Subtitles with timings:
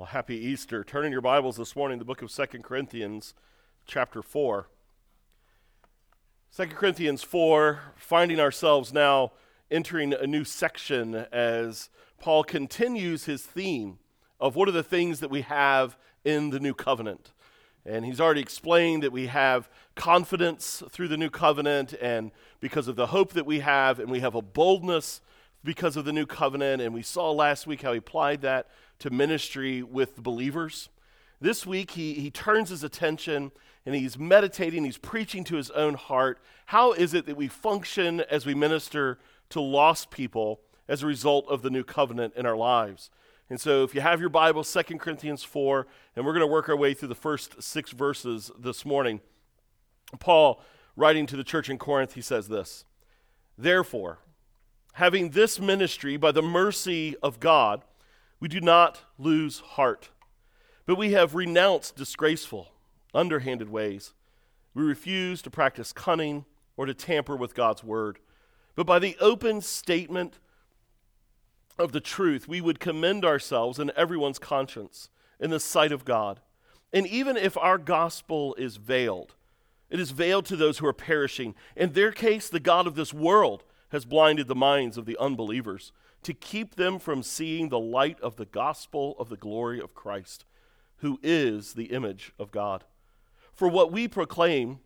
[0.00, 0.82] Well, happy Easter.
[0.82, 3.34] Turn in your Bibles this morning, the book of Second Corinthians,
[3.84, 4.66] chapter 4.
[6.56, 9.32] 2 Corinthians 4, finding ourselves now
[9.70, 13.98] entering a new section as Paul continues his theme
[14.40, 17.32] of what are the things that we have in the new covenant.
[17.84, 22.96] And he's already explained that we have confidence through the new covenant, and because of
[22.96, 25.20] the hope that we have, and we have a boldness
[25.62, 26.80] because of the new covenant.
[26.80, 28.66] And we saw last week how he applied that
[29.00, 30.88] to ministry with believers.
[31.40, 33.50] This week, he, he turns his attention
[33.86, 36.38] and he's meditating, he's preaching to his own heart.
[36.66, 41.46] How is it that we function as we minister to lost people as a result
[41.48, 43.10] of the new covenant in our lives?
[43.48, 46.68] And so, if you have your Bible, 2 Corinthians 4, and we're going to work
[46.68, 49.20] our way through the first six verses this morning.
[50.20, 50.62] Paul,
[50.94, 52.84] writing to the church in Corinth, he says this
[53.58, 54.18] Therefore,
[54.94, 57.82] having this ministry by the mercy of God,
[58.40, 60.08] we do not lose heart,
[60.86, 62.72] but we have renounced disgraceful,
[63.14, 64.14] underhanded ways.
[64.74, 68.18] We refuse to practice cunning or to tamper with God's word.
[68.74, 70.38] But by the open statement
[71.78, 76.40] of the truth, we would commend ourselves and everyone's conscience in the sight of God.
[76.92, 79.34] And even if our gospel is veiled,
[79.90, 81.54] it is veiled to those who are perishing.
[81.76, 85.92] In their case, the God of this world has blinded the minds of the unbelievers
[86.22, 90.44] to keep them from seeing the light of the gospel of the glory of Christ,
[90.98, 92.84] who is the image of God.
[93.52, 94.80] For what we proclaim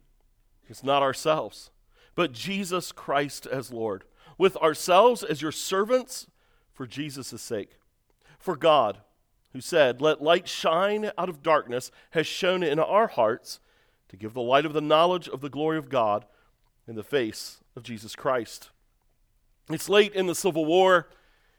[0.68, 1.70] is not ourselves,
[2.14, 4.04] but Jesus Christ as Lord,
[4.38, 6.26] with ourselves as your servants
[6.72, 7.78] for Jesus' sake.
[8.38, 8.98] For God,
[9.52, 13.60] who said, Let light shine out of darkness, has shone in our hearts
[14.08, 16.26] to give the light of the knowledge of the glory of God
[16.86, 18.70] in the face of Jesus Christ.
[19.70, 21.08] It's late in the Civil War.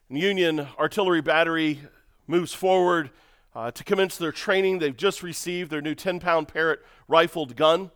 [0.09, 1.81] Union Artillery Battery
[2.27, 3.09] moves forward
[3.55, 4.79] uh, to commence their training.
[4.79, 7.89] They've just received their new 10 pound Parrott rifled gun.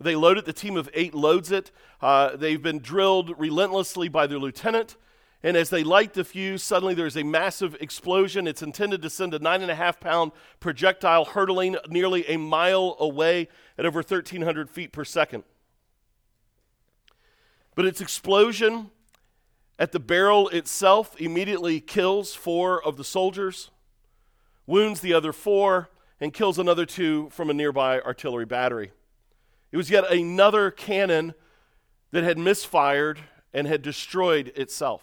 [0.00, 1.70] They load it, the team of eight loads it.
[2.00, 4.96] Uh, they've been drilled relentlessly by their lieutenant.
[5.44, 8.46] And as they light the fuse, suddenly there's a massive explosion.
[8.46, 12.96] It's intended to send a nine and a half pound projectile hurtling nearly a mile
[12.98, 13.48] away
[13.78, 15.44] at over 1,300 feet per second.
[17.74, 18.90] But its explosion
[19.82, 23.72] at the barrel itself immediately kills four of the soldiers,
[24.64, 28.92] wounds the other four, and kills another two from a nearby artillery battery.
[29.72, 31.34] It was yet another cannon
[32.12, 33.18] that had misfired
[33.52, 35.02] and had destroyed itself.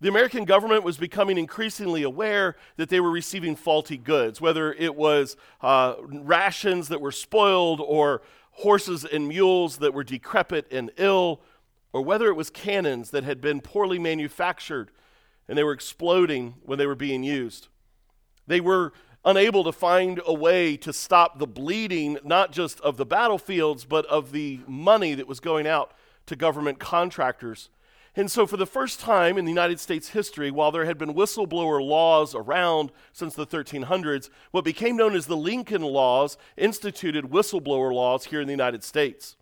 [0.00, 4.94] The American government was becoming increasingly aware that they were receiving faulty goods, whether it
[4.94, 8.22] was uh, rations that were spoiled or
[8.52, 11.40] horses and mules that were decrepit and ill
[11.96, 14.90] or whether it was cannons that had been poorly manufactured
[15.48, 17.68] and they were exploding when they were being used.
[18.46, 18.92] They were
[19.24, 24.04] unable to find a way to stop the bleeding, not just of the battlefields, but
[24.06, 25.94] of the money that was going out
[26.26, 27.70] to government contractors.
[28.14, 31.14] And so, for the first time in the United States history, while there had been
[31.14, 37.90] whistleblower laws around since the 1300s, what became known as the Lincoln Laws instituted whistleblower
[37.90, 39.36] laws here in the United States.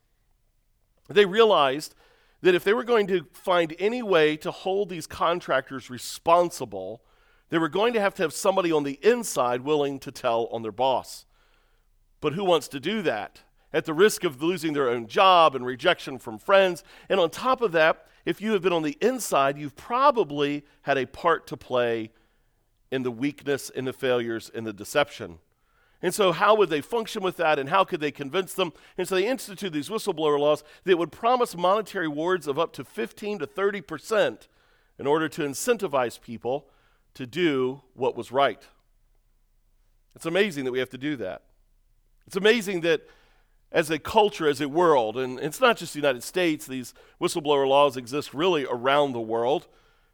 [1.09, 1.97] They realized
[2.45, 7.03] that if they were going to find any way to hold these contractors responsible,
[7.49, 10.61] they were going to have to have somebody on the inside willing to tell on
[10.61, 11.25] their boss.
[12.21, 13.41] But who wants to do that?
[13.73, 16.85] At the risk of losing their own job and rejection from friends.
[17.09, 20.99] And on top of that, if you have been on the inside, you've probably had
[20.99, 22.11] a part to play
[22.91, 25.39] in the weakness, in the failures, in the deception.
[26.05, 28.75] And so, how would they function with that, and how could they convince them?
[28.99, 32.85] And so, they instituted these whistleblower laws that would promise monetary rewards of up to
[32.85, 34.49] 15 to 30 percent
[34.99, 36.69] in order to incentivize people
[37.15, 38.63] to do what was right.
[40.15, 41.41] It's amazing that we have to do that.
[42.27, 43.09] It's amazing that
[43.73, 47.67] as a culture, as a world, and it's not just the United States, these whistleblower
[47.67, 49.69] laws exist really around the world,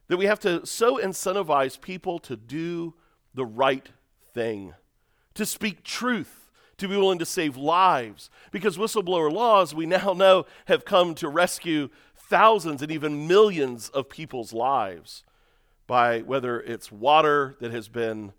[0.06, 2.94] that we have to so incentivize people to do
[3.34, 3.88] the right
[4.32, 4.74] thing
[5.35, 8.31] to speak truth, to be willing to save lives.
[8.50, 14.09] Because whistleblower laws, we now know, have come to rescue thousands and even millions of
[14.09, 15.25] people's lives
[15.87, 18.32] by whether it's water that has been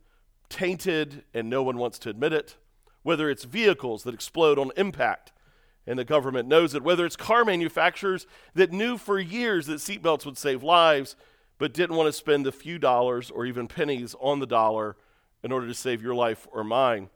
[0.47, 2.55] tainted and no one wants to admit it,
[3.03, 5.33] whether it's vehicles that explode on impact
[5.85, 10.25] and the government knows it, whether it's car manufacturers that knew for years that seatbelts
[10.25, 11.15] would save lives
[11.57, 14.95] but didn't want to spend the few dollars or even pennies on the dollar
[15.43, 17.09] in order to save your life or mine.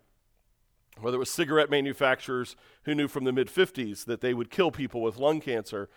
[1.00, 4.72] Whether it was cigarette manufacturers who knew from the mid 50s that they would kill
[4.72, 5.90] people with lung cancer,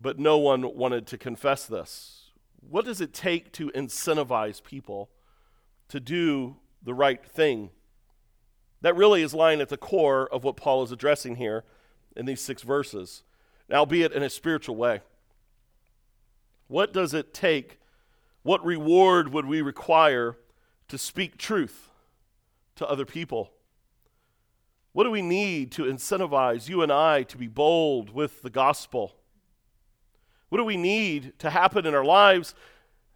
[0.00, 2.30] but no one wanted to confess this.
[2.60, 5.10] What does it take to incentivize people
[5.88, 7.70] to do the right thing.
[8.80, 11.64] That really is lying at the core of what Paul is addressing here
[12.16, 13.22] in these six verses,
[13.70, 15.02] albeit in a spiritual way.
[16.68, 17.78] What does it take?
[18.42, 20.36] What reward would we require
[20.90, 21.90] to speak truth
[22.76, 23.52] to other people?
[24.92, 29.14] What do we need to incentivize you and I to be bold with the gospel?
[30.48, 32.54] What do we need to happen in our lives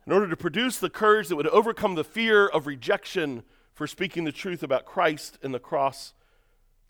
[0.06, 3.42] in order to produce the courage that would overcome the fear of rejection
[3.74, 6.14] for speaking the truth about Christ and the cross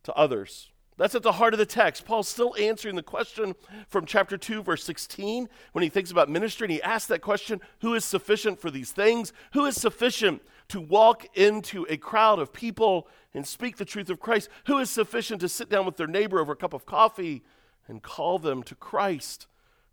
[0.02, 0.70] to others?
[0.96, 2.04] That's at the heart of the text.
[2.04, 3.54] Paul's still answering the question
[3.88, 7.60] from chapter 2, verse 16, when he thinks about ministry, and he asks that question
[7.80, 9.32] who is sufficient for these things?
[9.54, 14.20] Who is sufficient to walk into a crowd of people and speak the truth of
[14.20, 14.48] Christ?
[14.66, 17.42] Who is sufficient to sit down with their neighbor over a cup of coffee
[17.88, 19.48] and call them to Christ?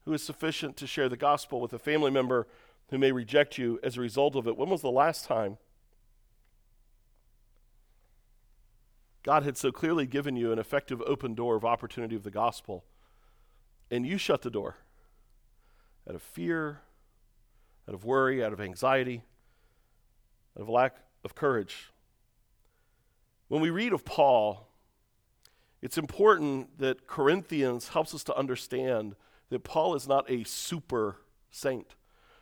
[0.06, 2.48] Who is sufficient to share the gospel with a family member
[2.90, 4.56] who may reject you as a result of it?
[4.56, 5.58] When was the last time
[9.24, 12.86] God had so clearly given you an effective open door of opportunity of the gospel,
[13.90, 14.78] and you shut the door
[16.08, 16.82] out of fear,
[17.88, 19.22] out of worry, out of anxiety,
[20.58, 21.92] out of lack of courage.
[23.48, 24.68] When we read of Paul,
[25.82, 29.16] it's important that Corinthians helps us to understand
[29.50, 31.18] that Paul is not a super
[31.52, 31.96] saint.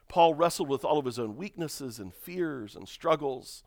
[0.08, 3.64] Paul wrestled with all of his own weaknesses and fears and struggles.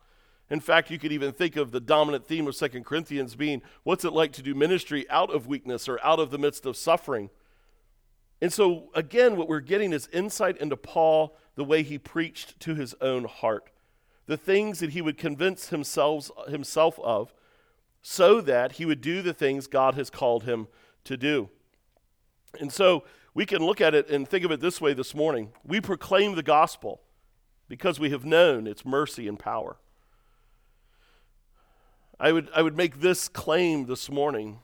[0.53, 4.05] In fact, you could even think of the dominant theme of Second Corinthians being what's
[4.05, 7.31] it like to do ministry out of weakness or out of the midst of suffering?
[8.43, 12.75] And so, again, what we're getting is insight into Paul, the way he preached to
[12.75, 13.71] his own heart,
[14.27, 17.33] the things that he would convince himself, himself of,
[18.03, 20.69] so that he would do the things God has called him
[21.05, 21.49] to do.
[22.61, 25.53] And so, we can look at it and think of it this way this morning.
[25.65, 27.01] We proclaim the gospel
[27.71, 29.79] because we have known its mercy and power.
[32.21, 34.61] I would, I would make this claim this morning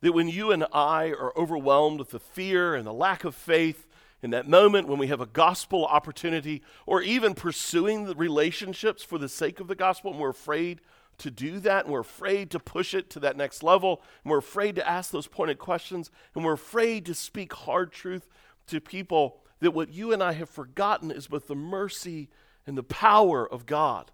[0.00, 3.86] that when you and I are overwhelmed with the fear and the lack of faith
[4.22, 9.18] in that moment when we have a gospel opportunity or even pursuing the relationships for
[9.18, 10.80] the sake of the gospel and we're afraid
[11.18, 14.38] to do that and we're afraid to push it to that next level and we're
[14.38, 18.28] afraid to ask those pointed questions and we're afraid to speak hard truth
[18.66, 22.28] to people that what you and I have forgotten is both the mercy
[22.66, 24.10] and the power of God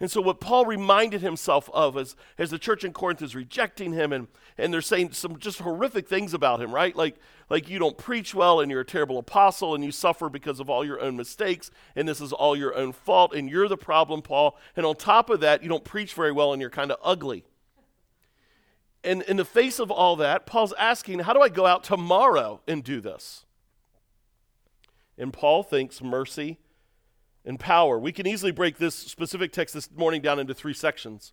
[0.00, 3.92] and so, what Paul reminded himself of as, as the church in Corinth is rejecting
[3.92, 6.94] him, and, and they're saying some just horrific things about him, right?
[6.94, 7.16] Like,
[7.50, 10.70] like you don't preach well, and you're a terrible apostle, and you suffer because of
[10.70, 14.22] all your own mistakes, and this is all your own fault, and you're the problem,
[14.22, 14.56] Paul.
[14.76, 17.44] And on top of that, you don't preach very well, and you're kind of ugly.
[19.02, 22.60] And in the face of all that, Paul's asking, How do I go out tomorrow
[22.68, 23.44] and do this?
[25.16, 26.58] And Paul thinks mercy
[27.48, 27.98] and power.
[27.98, 31.32] We can easily break this specific text this morning down into three sections.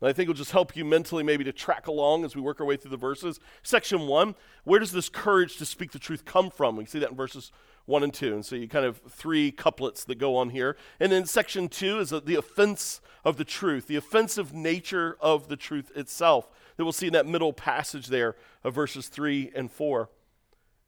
[0.00, 2.60] And I think it'll just help you mentally maybe to track along as we work
[2.60, 3.38] our way through the verses.
[3.62, 6.74] Section one, where does this courage to speak the truth come from?
[6.74, 7.52] We see that in verses
[7.86, 8.34] one and two.
[8.34, 10.76] And so you kind of three couplets that go on here.
[10.98, 15.56] And then section two is the offense of the truth, the offensive nature of the
[15.56, 20.10] truth itself that we'll see in that middle passage there of verses three and four.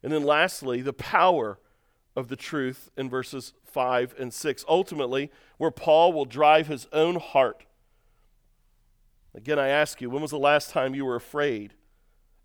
[0.03, 1.59] And then lastly, the power
[2.15, 4.65] of the truth in verses 5 and 6.
[4.67, 7.65] Ultimately, where Paul will drive his own heart.
[9.33, 11.73] Again, I ask you, when was the last time you were afraid?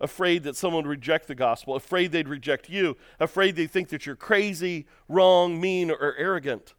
[0.01, 4.07] Afraid that someone would reject the gospel, afraid they'd reject you, afraid they think that
[4.07, 6.75] you're crazy, wrong, mean, or arrogant.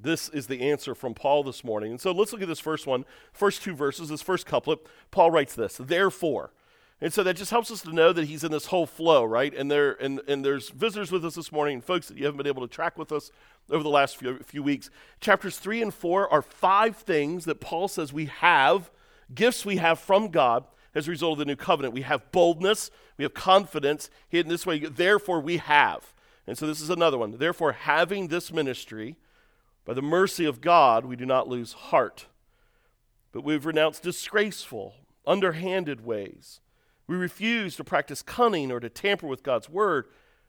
[0.00, 1.90] This is the answer from Paul this morning.
[1.90, 4.78] And so let's look at this first one, first two verses, this first couplet.
[5.10, 6.52] Paul writes this Therefore,
[7.00, 9.54] and so that just helps us to know that he's in this whole flow, right?
[9.54, 12.38] And there and, and there's visitors with us this morning, and folks that you haven't
[12.38, 13.30] been able to track with us
[13.70, 14.90] over the last few, few weeks.
[15.20, 18.90] Chapters three and four are five things that Paul says we have,
[19.32, 21.94] gifts we have from God as a result of the new covenant.
[21.94, 24.10] We have boldness, we have confidence.
[24.32, 26.12] In this way, therefore we have.
[26.48, 27.36] And so this is another one.
[27.36, 29.16] Therefore, having this ministry,
[29.84, 32.26] by the mercy of God, we do not lose heart,
[33.30, 34.94] but we've renounced disgraceful,
[35.26, 36.60] underhanded ways
[37.08, 40.06] we refuse to practice cunning or to tamper with God's word,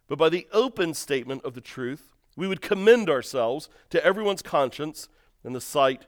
[0.07, 5.07] but by the open statement of the truth, we would commend ourselves to everyone's conscience
[5.43, 6.05] in the sight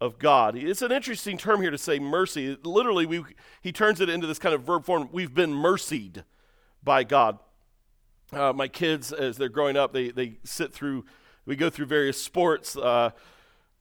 [0.00, 0.56] of God.
[0.56, 2.58] It's an interesting term here to say mercy.
[2.62, 3.24] Literally, we,
[3.62, 6.24] he turns it into this kind of verb form we've been mercied
[6.82, 7.38] by God.
[8.32, 11.04] Uh, my kids, as they're growing up, they, they sit through,
[11.46, 12.76] we go through various sports.
[12.76, 13.10] Uh,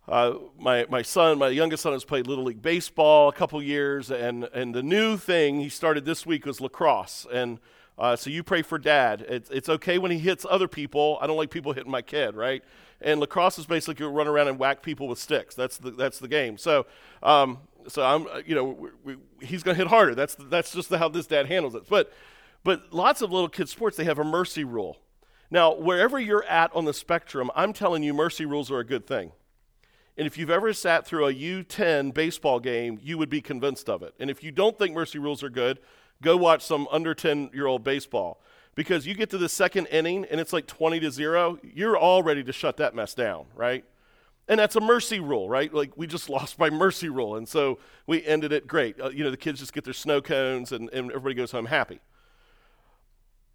[0.07, 4.11] uh, my, my son, my youngest son, has played Little League Baseball a couple years,
[4.11, 7.25] and, and the new thing he started this week was lacrosse.
[7.31, 7.59] And
[7.95, 9.23] Uh, so you pray for dad.
[9.29, 11.19] It's, it's okay when he hits other people.
[11.21, 12.63] I don't like people hitting my kid, right?
[13.01, 15.53] And lacrosse is basically you run around and whack people with sticks.
[15.53, 16.57] That's the, that's the game.
[16.57, 16.87] So,
[17.21, 20.15] um, so I'm, you know, we, we, he's going to hit harder.
[20.15, 21.83] That's, that's just how this dad handles it.
[21.87, 22.11] But,
[22.63, 24.97] but lots of little kids' sports, they have a mercy rule.
[25.51, 29.05] Now, wherever you're at on the spectrum, I'm telling you, mercy rules are a good
[29.05, 29.33] thing.
[30.17, 34.03] And if you've ever sat through a U10 baseball game, you would be convinced of
[34.03, 34.13] it.
[34.19, 35.79] And if you don't think mercy rules are good,
[36.21, 38.39] go watch some under 10 year old baseball.
[38.75, 42.23] Because you get to the second inning and it's like 20 to 0 you're all
[42.23, 43.85] ready to shut that mess down right?
[44.47, 45.73] And that's a mercy rule right?
[45.73, 48.99] Like we just lost by mercy rule and so we ended it great.
[48.99, 51.67] Uh, you know the kids just get their snow cones and, and everybody goes home
[51.67, 52.01] happy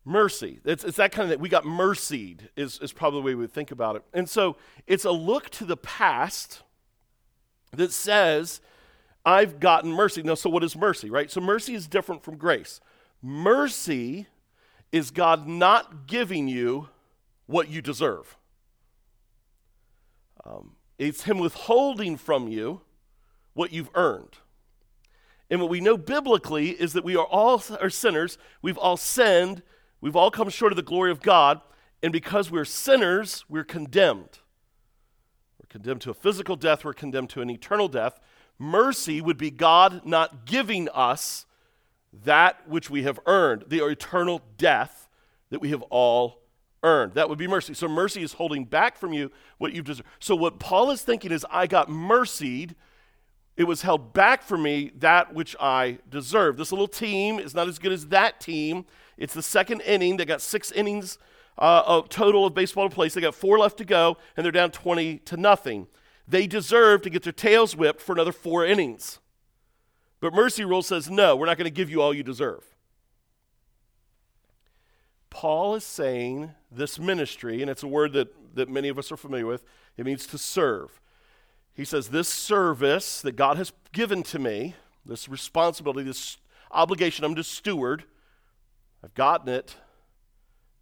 [0.08, 3.34] mercy it's, it's that kind of that we got mercied is, is probably the way
[3.34, 6.62] we would think about it and so it's a look to the past
[7.72, 8.60] that says
[9.28, 10.22] I've gotten mercy.
[10.22, 11.30] Now, so what is mercy, right?
[11.30, 12.80] So mercy is different from grace.
[13.20, 14.26] Mercy
[14.90, 16.88] is God not giving you
[17.46, 18.38] what you deserve.
[20.46, 22.80] Um, it's Him withholding from you
[23.52, 24.38] what you've earned.
[25.50, 28.38] And what we know biblically is that we are all are sinners.
[28.62, 29.62] We've all sinned.
[30.00, 31.60] We've all come short of the glory of God.
[32.02, 34.38] And because we're sinners, we're condemned.
[35.60, 36.84] We're condemned to a physical death.
[36.84, 38.20] We're condemned to an eternal death.
[38.58, 41.46] Mercy would be God not giving us
[42.24, 45.08] that which we have earned, the eternal death
[45.50, 46.42] that we have all
[46.82, 47.14] earned.
[47.14, 47.74] That would be mercy.
[47.74, 50.08] So mercy is holding back from you what you've deserved.
[50.20, 52.76] So what Paul is thinking is, I got mercied.
[53.56, 56.56] It was held back from me that which I deserve.
[56.56, 58.86] This little team is not as good as that team.
[59.18, 60.16] It's the second inning.
[60.16, 61.18] They got six innings
[61.58, 63.10] uh, of total of baseball to play.
[63.10, 65.88] So they got four left to go, and they're down 20 to nothing
[66.28, 69.18] they deserve to get their tails whipped for another four innings.
[70.20, 72.64] But Mercy Rule says, no, we're not going to give you all you deserve.
[75.30, 79.16] Paul is saying this ministry, and it's a word that, that many of us are
[79.16, 79.64] familiar with,
[79.96, 81.00] it means to serve.
[81.72, 84.74] He says, This service that God has given to me,
[85.06, 86.38] this responsibility, this
[86.70, 88.04] obligation, I'm to steward,
[89.02, 89.76] I've gotten it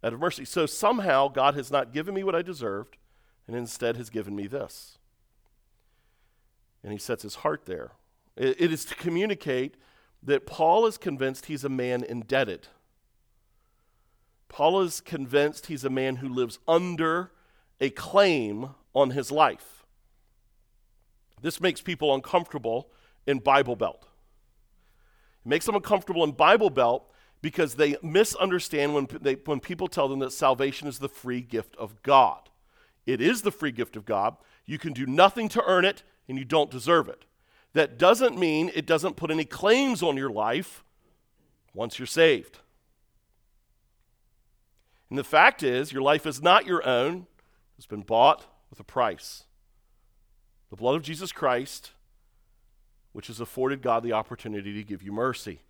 [0.03, 0.45] out of mercy.
[0.45, 2.97] So somehow God has not given me what I deserved,
[3.47, 4.97] and instead has given me this
[6.87, 7.91] and he sets his heart there.
[8.37, 9.75] it, it is to communicate
[10.23, 12.67] that Paul is convinced he's a man indebted.
[14.47, 17.31] Paul is convinced he's a man who lives under
[17.81, 19.85] a claim on his life.
[21.41, 22.89] This makes people uncomfortable
[23.27, 24.07] in Bible Belt.
[25.45, 30.07] It makes them uncomfortable in Bible Belt because they misunderstand when, they, when people tell
[30.07, 32.49] them that salvation is the free gift of God.
[33.05, 34.35] It is the free gift of God.
[34.65, 37.25] You can do nothing to earn it, and you don't deserve it.
[37.73, 40.83] That doesn't mean it doesn't put any claims on your life
[41.73, 42.59] once you're saved.
[45.09, 47.27] And the fact is, your life is not your own,
[47.77, 49.43] it's been bought with a price.
[50.69, 51.91] The blood of Jesus Christ,
[53.13, 55.61] which has afforded God the opportunity to give you mercy.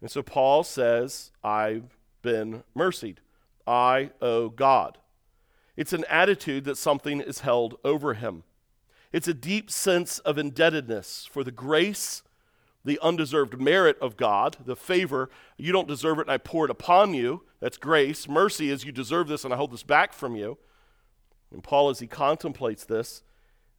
[0.00, 3.20] And so Paul says, I've been mercied.
[3.66, 4.98] I owe God.
[5.76, 8.44] It's an attitude that something is held over him.
[9.12, 12.22] It's a deep sense of indebtedness for the grace,
[12.84, 15.30] the undeserved merit of God, the favor.
[15.56, 17.44] You don't deserve it, and I pour it upon you.
[17.60, 18.28] That's grace.
[18.28, 20.58] Mercy is you deserve this, and I hold this back from you.
[21.52, 23.22] And Paul, as he contemplates this,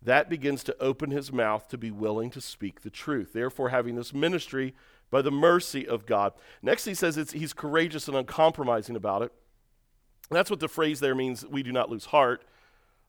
[0.02, 3.34] that begins to open his mouth to be willing to speak the truth.
[3.34, 4.74] Therefore, having this ministry
[5.12, 6.34] by the mercy of God.
[6.62, 9.32] Next, he says he's courageous and uncompromising about it.
[10.30, 12.44] That's what the phrase there means we do not lose heart.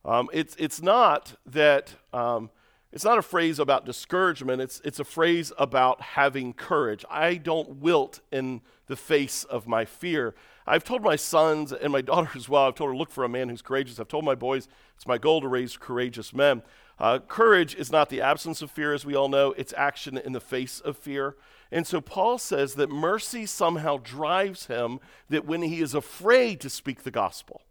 [0.04, 2.50] Um, it's, it's not that, um,
[2.92, 7.04] it's not a phrase about discouragement, it's, it's a phrase about having courage.
[7.10, 10.34] I don't wilt in the face of my fear.
[10.66, 13.28] I've told my sons and my daughter as well, I've told her, look for a
[13.28, 14.00] man who's courageous.
[14.00, 16.62] I've told my boys, it's my goal to raise courageous men.
[16.98, 20.32] Uh, courage is not the absence of fear, as we all know, it's action in
[20.32, 21.36] the face of fear.
[21.72, 24.98] And so Paul says that mercy somehow drives him
[25.28, 27.62] that when he is afraid to speak the gospel,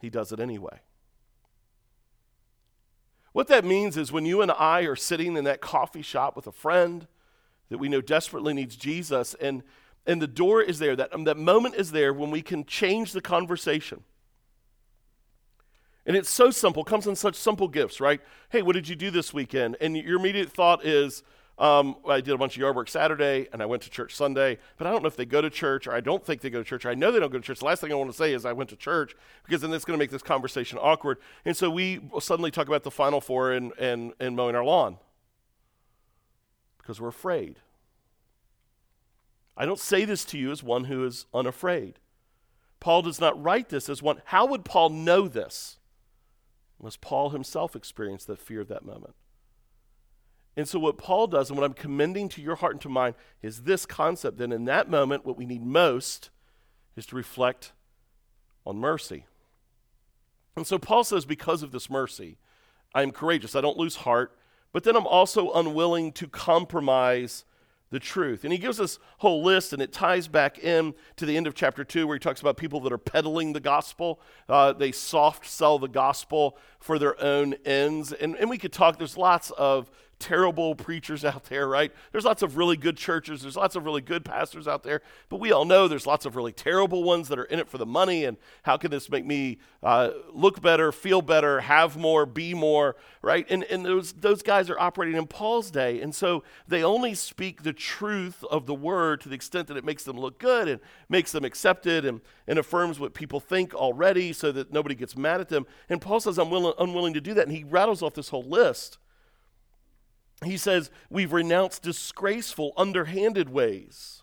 [0.00, 0.80] he does it anyway.
[3.32, 6.46] What that means is when you and I are sitting in that coffee shop with
[6.46, 7.06] a friend
[7.68, 9.62] that we know desperately needs Jesus, and,
[10.04, 13.12] and the door is there, that, um, that moment is there when we can change
[13.12, 14.02] the conversation.
[16.04, 18.20] And it's so simple, comes in such simple gifts, right?
[18.48, 19.76] Hey, what did you do this weekend?
[19.80, 21.22] And your immediate thought is,
[21.60, 24.56] um, I did a bunch of yard work Saturday and I went to church Sunday,
[24.78, 26.58] but I don't know if they go to church or I don't think they go
[26.58, 26.86] to church.
[26.86, 27.58] I know they don't go to church.
[27.58, 29.14] The last thing I want to say is I went to church
[29.44, 31.18] because then it's going to make this conversation awkward.
[31.44, 34.96] And so we suddenly talk about the Final Four and, and, and mowing our lawn
[36.78, 37.60] because we're afraid.
[39.54, 41.98] I don't say this to you as one who is unafraid.
[42.80, 44.22] Paul does not write this as one.
[44.24, 45.76] How would Paul know this?
[46.78, 49.14] Unless Paul himself experienced the fear of that moment.
[50.60, 53.14] And so, what Paul does, and what I'm commending to your heart and to mine,
[53.40, 56.28] is this concept that in that moment, what we need most
[56.96, 57.72] is to reflect
[58.66, 59.24] on mercy.
[60.56, 62.36] And so, Paul says, because of this mercy,
[62.94, 63.56] I am courageous.
[63.56, 64.36] I don't lose heart,
[64.70, 67.46] but then I'm also unwilling to compromise
[67.88, 68.44] the truth.
[68.44, 71.54] And he gives this whole list, and it ties back in to the end of
[71.54, 74.20] chapter 2, where he talks about people that are peddling the gospel.
[74.46, 78.12] Uh, they soft sell the gospel for their own ends.
[78.12, 79.90] And, and we could talk, there's lots of
[80.20, 81.92] terrible preachers out there, right?
[82.12, 85.40] There's lots of really good churches, there's lots of really good pastors out there, but
[85.40, 87.86] we all know there's lots of really terrible ones that are in it for the
[87.86, 88.24] money.
[88.24, 92.96] And how can this make me uh, look better, feel better, have more, be more,
[93.22, 93.46] right?
[93.50, 96.00] And, and those, those guys are operating in Paul's day.
[96.00, 99.84] And so they only speak the truth of the word to the extent that it
[99.84, 104.32] makes them look good and makes them accepted and, and affirms what people think already
[104.32, 105.66] so that nobody gets mad at them.
[105.88, 107.48] And Paul says, I'm willing, unwilling to do that.
[107.48, 108.98] And he rattles off this whole list
[110.44, 114.22] he says, We've renounced disgraceful, underhanded ways.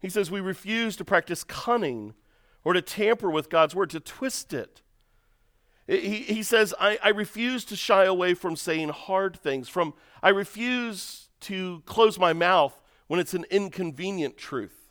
[0.00, 2.14] He says, We refuse to practice cunning
[2.64, 4.82] or to tamper with God's word, to twist it.
[5.86, 10.30] He, he says, I, I refuse to shy away from saying hard things, from I
[10.30, 14.90] refuse to close my mouth when it's an inconvenient truth.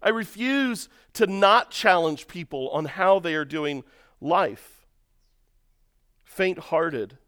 [0.00, 3.82] I refuse to not challenge people on how they are doing
[4.20, 4.86] life.
[6.22, 7.18] Faint hearted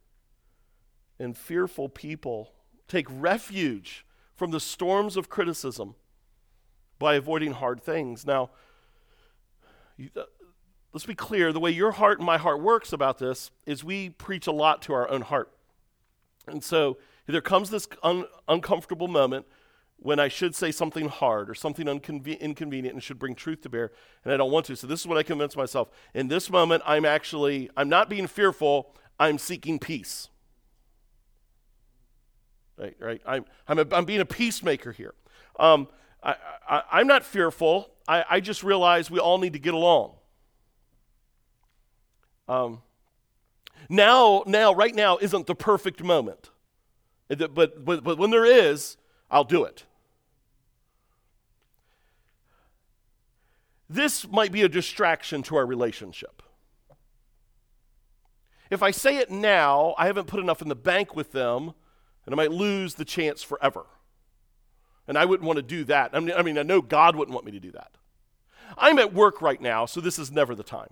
[1.18, 2.52] and fearful people
[2.88, 4.04] take refuge
[4.34, 5.94] from the storms of criticism
[6.98, 8.26] by avoiding hard things.
[8.26, 8.50] Now,
[9.96, 10.22] you, uh,
[10.92, 14.10] let's be clear the way your heart and my heart works about this is we
[14.10, 15.50] preach a lot to our own heart.
[16.46, 19.46] And so there comes this un- uncomfortable moment
[19.98, 23.68] when I should say something hard or something unconven- inconvenient and should bring truth to
[23.68, 23.92] bear,
[24.24, 24.76] and I don't want to.
[24.76, 25.88] So this is what I convince myself.
[26.14, 30.28] In this moment, I'm actually, I'm not being fearful, I'm seeking peace.
[32.78, 33.22] Right, right.
[33.26, 35.14] I'm, I'm, a, I'm being a peacemaker here.
[35.58, 35.88] Um,
[36.22, 36.34] I,
[36.68, 37.90] I, am not fearful.
[38.06, 40.12] I, I just realize we all need to get along.
[42.48, 42.82] Um,
[43.88, 46.50] now, now, right now isn't the perfect moment.
[47.28, 48.96] But, but, but when there is,
[49.30, 49.84] I'll do it.
[53.88, 56.42] This might be a distraction to our relationship.
[58.68, 61.74] If I say it now, I haven't put enough in the bank with them
[62.26, 63.86] and I might lose the chance forever.
[65.08, 66.10] And I wouldn't want to do that.
[66.12, 67.92] I mean, I mean, I know God wouldn't want me to do that.
[68.76, 70.90] I'm at work right now, so this is never the time.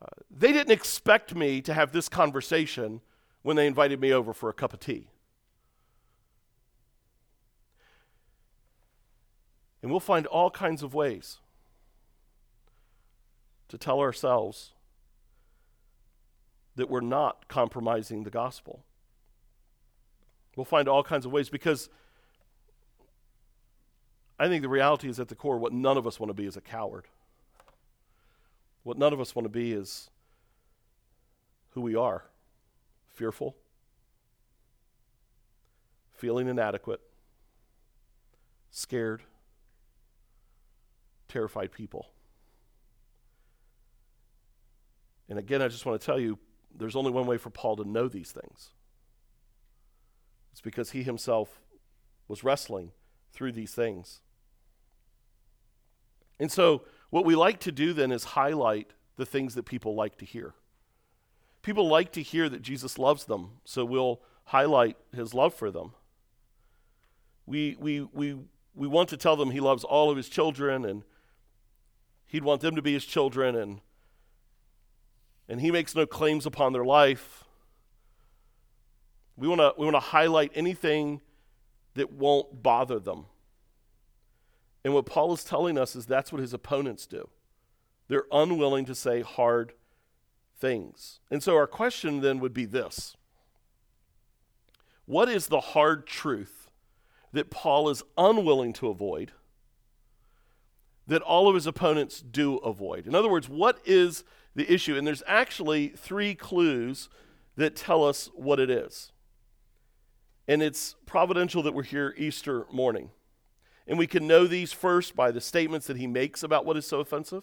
[0.00, 3.02] Uh, they didn't expect me to have this conversation
[3.42, 5.08] when they invited me over for a cup of tea.
[9.82, 11.38] And we'll find all kinds of ways
[13.68, 14.72] to tell ourselves
[16.76, 18.84] that we're not compromising the gospel.
[20.56, 21.88] We'll find all kinds of ways because
[24.38, 26.46] I think the reality is at the core what none of us want to be
[26.46, 27.06] is a coward.
[28.82, 30.10] What none of us want to be is
[31.70, 32.24] who we are
[33.08, 33.54] fearful,
[36.14, 37.00] feeling inadequate,
[38.70, 39.22] scared,
[41.28, 42.08] terrified people.
[45.28, 46.38] And again, I just want to tell you
[46.76, 48.70] there's only one way for Paul to know these things.
[50.52, 51.60] It's because he himself
[52.28, 52.92] was wrestling
[53.32, 54.20] through these things.
[56.38, 60.16] And so, what we like to do then is highlight the things that people like
[60.18, 60.54] to hear.
[61.62, 65.92] People like to hear that Jesus loves them, so we'll highlight his love for them.
[67.46, 68.38] We, we, we,
[68.74, 71.02] we want to tell them he loves all of his children and
[72.26, 73.80] he'd want them to be his children and
[75.48, 77.44] and he makes no claims upon their life.
[79.36, 81.20] We want to we want to highlight anything
[81.94, 83.26] that won't bother them.
[84.84, 87.28] And what Paul is telling us is that's what his opponents do.
[88.08, 89.72] They're unwilling to say hard
[90.58, 91.20] things.
[91.30, 93.16] And so our question then would be this
[95.06, 96.70] What is the hard truth
[97.32, 99.32] that Paul is unwilling to avoid
[101.06, 103.06] that all of his opponents do avoid?
[103.06, 104.24] In other words, what is
[104.54, 104.96] the issue.
[104.96, 107.08] And there's actually three clues
[107.56, 109.12] that tell us what it is.
[110.48, 113.10] And it's providential that we're here Easter morning.
[113.86, 116.86] And we can know these first by the statements that he makes about what is
[116.86, 117.42] so offensive.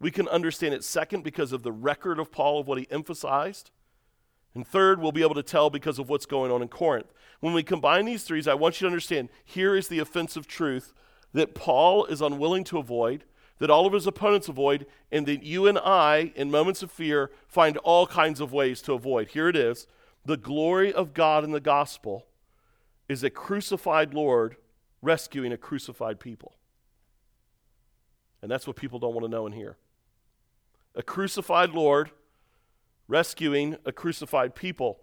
[0.00, 3.70] We can understand it second because of the record of Paul of what he emphasized.
[4.54, 7.12] And third, we'll be able to tell because of what's going on in Corinth.
[7.40, 10.92] When we combine these threes, I want you to understand here is the offensive truth
[11.32, 13.24] that Paul is unwilling to avoid,
[13.58, 17.30] that all of his opponents avoid, and that you and I, in moments of fear,
[17.46, 19.28] find all kinds of ways to avoid.
[19.28, 19.86] Here it is
[20.24, 22.26] the glory of God in the gospel
[23.08, 24.56] is a crucified Lord
[25.00, 26.54] rescuing a crucified people.
[28.40, 29.76] And that's what people don't want to know and hear.
[30.94, 32.10] A crucified Lord
[33.08, 35.00] rescuing a crucified people.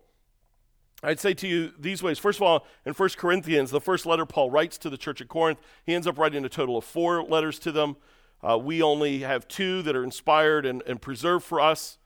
[1.01, 2.19] I'd say to you these ways.
[2.19, 5.29] First of all, in 1 Corinthians, the first letter Paul writes to the church at
[5.29, 7.95] Corinth, he ends up writing a total of four letters to them.
[8.41, 11.97] Uh, we only have two that are inspired and, and preserved for us.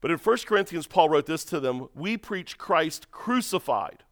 [0.00, 4.04] But in 1 Corinthians, Paul wrote this to them We preach Christ crucified,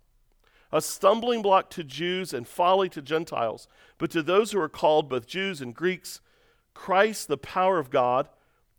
[0.73, 3.69] a stumbling block to Jews and folly to Gentiles.
[3.99, 6.21] But to those who are called, both Jews and Greeks,
[6.75, 8.29] Christ, the power of God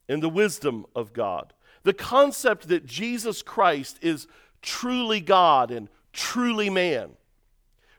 [0.07, 1.53] and the wisdom of God.
[1.83, 4.27] The concept that Jesus Christ is
[4.61, 7.11] truly God and truly man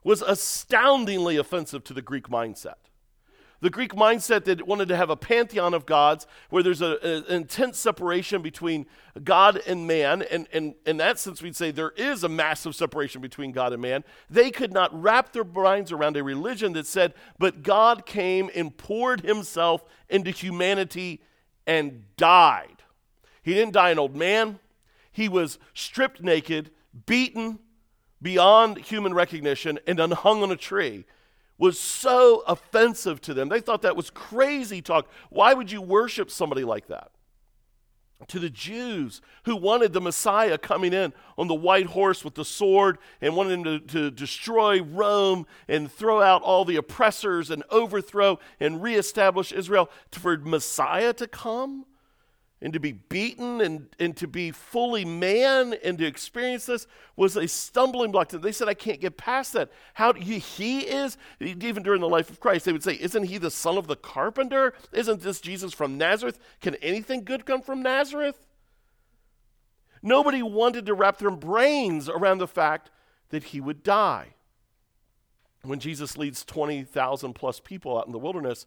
[0.02, 2.89] was astoundingly offensive to the Greek mindset.
[3.62, 7.78] The Greek mindset that wanted to have a pantheon of gods where there's an intense
[7.78, 8.86] separation between
[9.22, 13.20] God and man, and, and in that sense, we'd say there is a massive separation
[13.20, 14.02] between God and man.
[14.30, 18.74] They could not wrap their minds around a religion that said, but God came and
[18.74, 21.20] poured himself into humanity
[21.66, 22.82] and died.
[23.42, 24.58] He didn't die an old man,
[25.12, 26.70] he was stripped naked,
[27.04, 27.58] beaten
[28.22, 31.04] beyond human recognition, and then hung on a tree
[31.60, 33.50] was so offensive to them.
[33.50, 35.06] They thought that was crazy talk.
[35.28, 37.12] Why would you worship somebody like that?
[38.28, 42.44] To the Jews who wanted the Messiah coming in on the white horse with the
[42.44, 47.62] sword and wanted him to, to destroy Rome and throw out all the oppressors and
[47.70, 51.84] overthrow and reestablish Israel, for Messiah to come
[52.62, 57.36] and to be beaten and, and to be fully man and to experience this was
[57.36, 58.42] a stumbling block to them.
[58.42, 59.70] They said, I can't get past that.
[59.94, 63.38] How he, he is, even during the life of Christ, they would say, Isn't he
[63.38, 64.74] the son of the carpenter?
[64.92, 66.38] Isn't this Jesus from Nazareth?
[66.60, 68.46] Can anything good come from Nazareth?
[70.02, 72.90] Nobody wanted to wrap their brains around the fact
[73.30, 74.34] that he would die.
[75.62, 78.66] When Jesus leads 20,000 plus people out in the wilderness,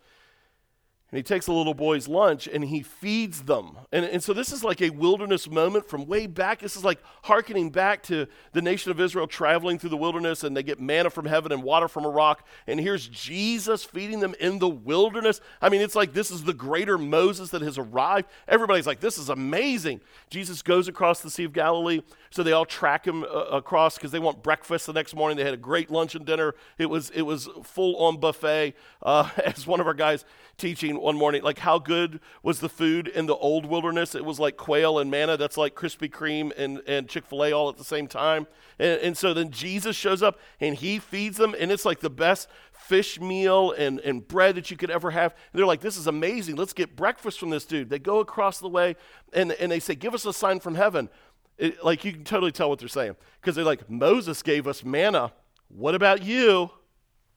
[1.13, 3.77] and he takes a little boy's lunch and he feeds them.
[3.91, 6.57] And, and so this is like a wilderness moment from way back.
[6.57, 10.57] This is like hearkening back to the nation of Israel traveling through the wilderness and
[10.57, 12.47] they get manna from heaven and water from a rock.
[12.65, 15.39] And here's Jesus feeding them in the wilderness.
[15.61, 18.27] I mean, it's like this is the greater Moses that has arrived.
[18.47, 20.01] Everybody's like, this is amazing.
[20.31, 22.01] Jesus goes across the Sea of Galilee.
[22.31, 25.37] So they all track him uh, across because they want breakfast the next morning.
[25.37, 26.55] They had a great lunch and dinner.
[26.79, 28.73] It was, it was full on buffet.
[29.03, 30.25] Uh, as one of our guys
[30.57, 34.15] teaching one morning, like how good was the food in the old wilderness?
[34.15, 35.37] It was like quail and manna.
[35.37, 38.47] That's like Krispy Kreme and, and Chick fil A all at the same time.
[38.79, 42.09] And, and so then Jesus shows up and he feeds them, and it's like the
[42.09, 45.31] best fish meal and, and bread that you could ever have.
[45.31, 46.55] And they're like, this is amazing.
[46.55, 47.89] Let's get breakfast from this dude.
[47.89, 48.95] They go across the way
[49.33, 51.09] and, and they say, give us a sign from heaven.
[51.57, 54.83] It, like you can totally tell what they're saying because they're like, Moses gave us
[54.83, 55.31] manna.
[55.67, 56.71] What about you?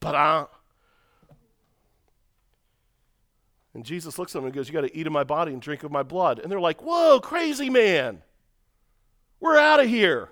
[0.00, 0.46] But uh,
[3.76, 5.60] And Jesus looks at them and goes, You got to eat of my body and
[5.60, 6.38] drink of my blood.
[6.38, 8.22] And they're like, Whoa, crazy man.
[9.38, 10.30] We're out of here.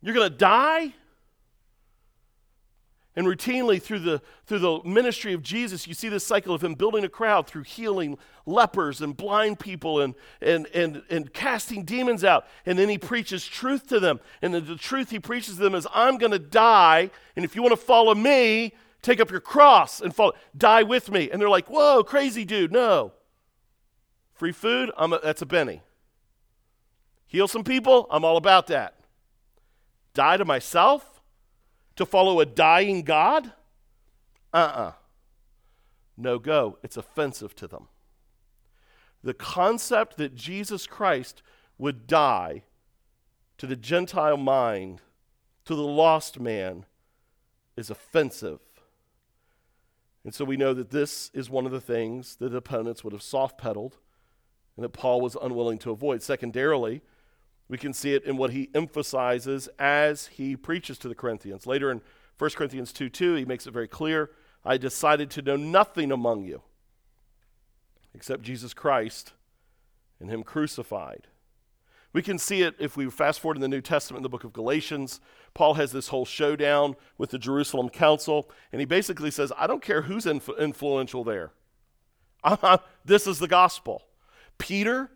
[0.00, 0.94] You're going to die?
[3.14, 6.74] And routinely through the, through the ministry of Jesus, you see this cycle of him
[6.74, 12.24] building a crowd through healing lepers and blind people and, and, and, and casting demons
[12.24, 12.46] out.
[12.64, 14.18] And then he preaches truth to them.
[14.40, 17.10] And the, the truth he preaches to them is, I'm going to die.
[17.36, 18.72] And if you want to follow me,
[19.04, 20.32] Take up your cross and follow.
[20.56, 21.30] Die with me.
[21.30, 22.72] And they're like, whoa, crazy dude.
[22.72, 23.12] No.
[24.32, 24.90] Free food?
[24.96, 25.82] I'm a, that's a Benny.
[27.26, 28.06] Heal some people?
[28.10, 28.98] I'm all about that.
[30.14, 31.20] Die to myself?
[31.96, 33.52] To follow a dying God?
[34.54, 34.80] Uh uh-uh.
[34.80, 34.92] uh
[36.16, 36.78] No go.
[36.82, 37.88] It's offensive to them.
[39.22, 41.42] The concept that Jesus Christ
[41.76, 42.62] would die
[43.58, 45.02] to the Gentile mind,
[45.66, 46.86] to the lost man,
[47.76, 48.60] is offensive
[50.24, 53.22] and so we know that this is one of the things that opponents would have
[53.22, 53.98] soft pedaled
[54.76, 56.22] and that Paul was unwilling to avoid.
[56.22, 57.02] Secondarily,
[57.68, 61.66] we can see it in what he emphasizes as he preaches to the Corinthians.
[61.66, 62.00] Later in
[62.38, 64.30] 1 Corinthians 2 2, he makes it very clear
[64.64, 66.62] I decided to know nothing among you
[68.14, 69.34] except Jesus Christ
[70.18, 71.26] and him crucified.
[72.14, 74.44] We can see it if we fast forward in the New Testament in the book
[74.44, 75.20] of Galatians.
[75.52, 79.82] Paul has this whole showdown with the Jerusalem council, and he basically says, I don't
[79.82, 81.50] care who's influential there.
[82.44, 84.02] Uh-huh, this is the gospel.
[84.58, 85.10] Peter,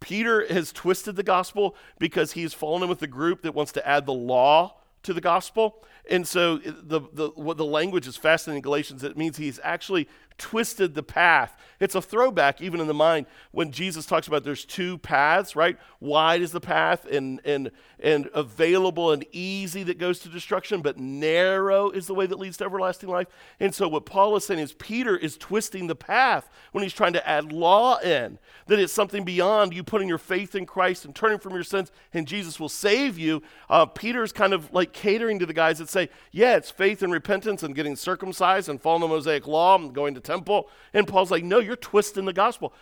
[0.00, 3.88] Peter has twisted the gospel because he's fallen in with the group that wants to
[3.88, 5.82] add the law to the gospel.
[6.10, 9.02] And so the, the, the language is fascinating in Galatians.
[9.02, 11.56] It means he's actually twisted the path.
[11.80, 15.76] It's a throwback, even in the mind, when Jesus talks about there's two paths, right?
[16.00, 17.70] Wide is the path and, and,
[18.00, 22.56] and available and easy that goes to destruction, but narrow is the way that leads
[22.58, 23.26] to everlasting life.
[23.60, 27.12] And so, what Paul is saying is Peter is twisting the path when he's trying
[27.14, 31.14] to add law in, that it's something beyond you putting your faith in Christ and
[31.14, 33.42] turning from your sins, and Jesus will save you.
[33.68, 37.12] Uh, Peter's kind of like catering to the guys that say, yeah, it's faith and
[37.12, 40.68] repentance and getting circumcised and following the Mosaic law and going to temple.
[40.92, 42.72] And Paul's like, no, you're twisting the gospel.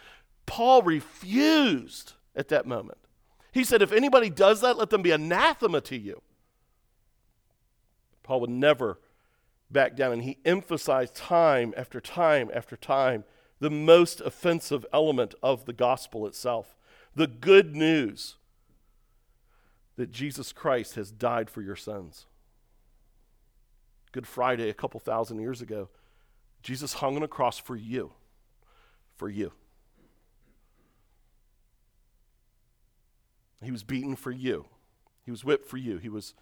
[0.47, 2.99] Paul refused at that moment.
[3.53, 6.23] He said, if anybody does that, let them be anathema to you.
[8.23, 8.99] Paul would never
[9.71, 13.25] back down, and he emphasized time after time after time
[13.61, 16.77] the most offensive element of the gospel itself
[17.15, 18.37] the good news
[19.97, 22.27] that Jesus Christ has died for your sins.
[24.13, 25.89] Good Friday, a couple thousand years ago,
[26.63, 28.13] Jesus hung on a cross for you.
[29.17, 29.53] For you.
[33.63, 34.67] He was beaten for you.
[35.25, 35.99] He was whipped for you.
[35.99, 36.35] He was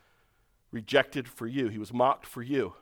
[0.73, 1.69] rejected for you.
[1.69, 2.75] He was mocked for you.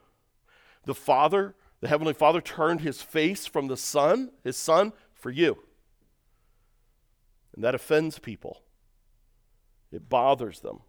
[0.85, 5.57] The Father, the Heavenly Father, turned his face from the Son, his Son, for you.
[7.53, 8.61] And that offends people,
[9.91, 10.79] it bothers them.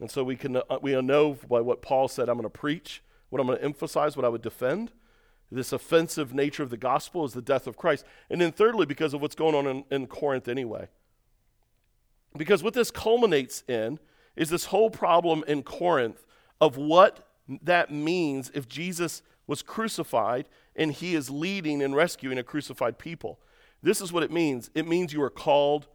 [0.00, 3.02] And so we can uh, we know by what Paul said, I'm going to preach,
[3.28, 4.92] what I'm going to emphasize, what I would defend.
[5.50, 8.04] This offensive nature of the gospel is the death of Christ.
[8.28, 10.88] And then, thirdly, because of what's going on in, in Corinth anyway.
[12.36, 13.98] Because what this culminates in
[14.34, 16.26] is this whole problem in Corinth
[16.60, 17.28] of what
[17.62, 23.38] that means if Jesus was crucified and he is leading and rescuing a crucified people.
[23.82, 25.86] This is what it means it means you are called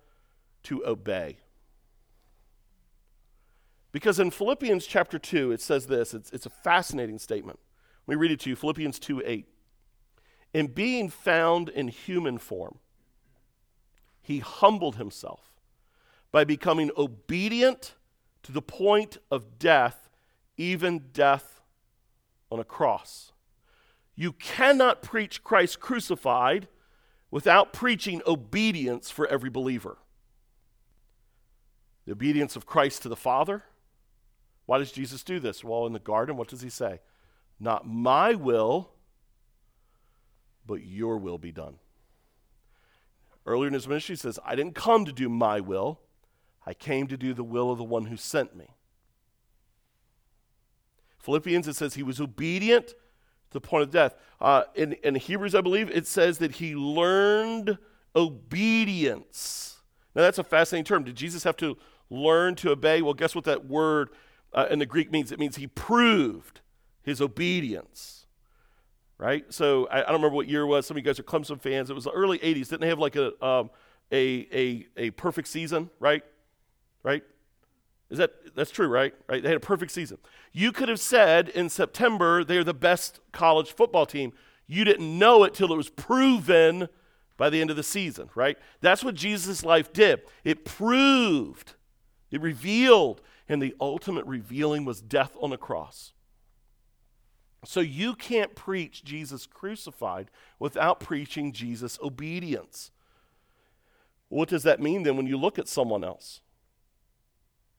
[0.63, 1.37] to obey.
[3.91, 7.59] Because in Philippians chapter 2, it says this it's, it's a fascinating statement.
[8.11, 9.45] Me read it to you Philippians 2 8.
[10.53, 12.79] In being found in human form,
[14.21, 15.53] he humbled himself
[16.29, 17.95] by becoming obedient
[18.43, 20.09] to the point of death,
[20.57, 21.61] even death
[22.51, 23.31] on a cross.
[24.13, 26.67] You cannot preach Christ crucified
[27.31, 29.99] without preaching obedience for every believer.
[32.05, 33.63] The obedience of Christ to the Father.
[34.65, 35.63] Why does Jesus do this?
[35.63, 36.99] Well, in the garden, what does he say?
[37.61, 38.89] Not my will,
[40.65, 41.75] but your will be done.
[43.45, 45.99] Earlier in his ministry, he says, I didn't come to do my will,
[46.65, 48.65] I came to do the will of the one who sent me.
[51.19, 52.95] Philippians, it says he was obedient to
[53.51, 54.15] the point of death.
[54.39, 57.77] Uh, in, in Hebrews, I believe, it says that he learned
[58.15, 59.81] obedience.
[60.15, 61.03] Now, that's a fascinating term.
[61.03, 61.77] Did Jesus have to
[62.09, 63.03] learn to obey?
[63.03, 64.09] Well, guess what that word
[64.51, 65.31] uh, in the Greek means?
[65.31, 66.60] It means he proved
[67.03, 68.25] his obedience.
[69.17, 69.45] Right?
[69.53, 70.87] So I, I, don't remember what year it was.
[70.87, 71.91] Some of you guys are Clemson fans.
[71.91, 72.69] It was the early 80s.
[72.69, 73.69] Didn't they have like a, um,
[74.11, 76.23] a, a, a perfect season, right?
[77.03, 77.23] right?
[78.09, 79.13] Is that that's true, right?
[79.29, 79.41] Right?
[79.41, 80.17] They had a perfect season.
[80.51, 84.33] You could have said in September they're the best college football team.
[84.67, 86.89] You didn't know it till it was proven
[87.37, 88.57] by the end of the season, right?
[88.81, 90.21] That's what Jesus' life did.
[90.43, 91.73] It proved,
[92.29, 96.13] it revealed, and the ultimate revealing was death on the cross.
[97.63, 102.91] So you can't preach Jesus crucified without preaching Jesus obedience.
[104.29, 106.41] What does that mean then when you look at someone else?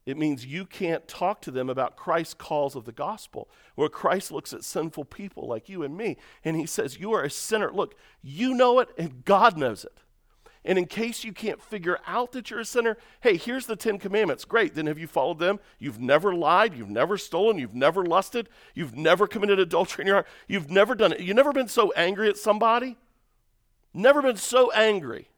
[0.05, 4.33] It means you can't talk to them about Christ's calls of the gospel, where Christ
[4.33, 7.73] looks at sinful people like you and me, and he says, You are a sinner.
[7.73, 9.99] Look, you know it, and God knows it.
[10.65, 13.99] And in case you can't figure out that you're a sinner, hey, here's the Ten
[13.99, 14.45] Commandments.
[14.45, 14.75] Great.
[14.75, 15.59] Then have you followed them?
[15.81, 16.75] You've never lied.
[16.75, 17.59] You've never stolen.
[17.59, 18.49] You've never lusted.
[18.73, 20.29] You've never committed adultery in your heart.
[20.47, 21.21] You've never done it.
[21.21, 22.97] You've never been so angry at somebody.
[23.93, 25.29] Never been so angry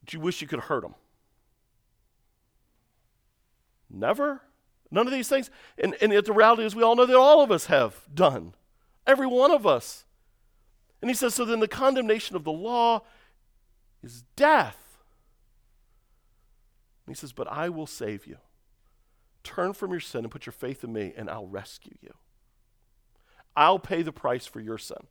[0.00, 0.94] that you wish you could hurt them.
[3.90, 4.40] Never.
[4.90, 5.50] None of these things.
[5.76, 8.54] And, and the reality is, we all know that all of us have done.
[9.06, 10.06] Every one of us.
[11.02, 13.02] And he says, so then the condemnation of the law
[14.02, 14.98] is death.
[17.06, 18.38] And he says, but I will save you.
[19.42, 22.14] Turn from your sin and put your faith in me, and I'll rescue you.
[23.56, 25.06] I'll pay the price for your sin.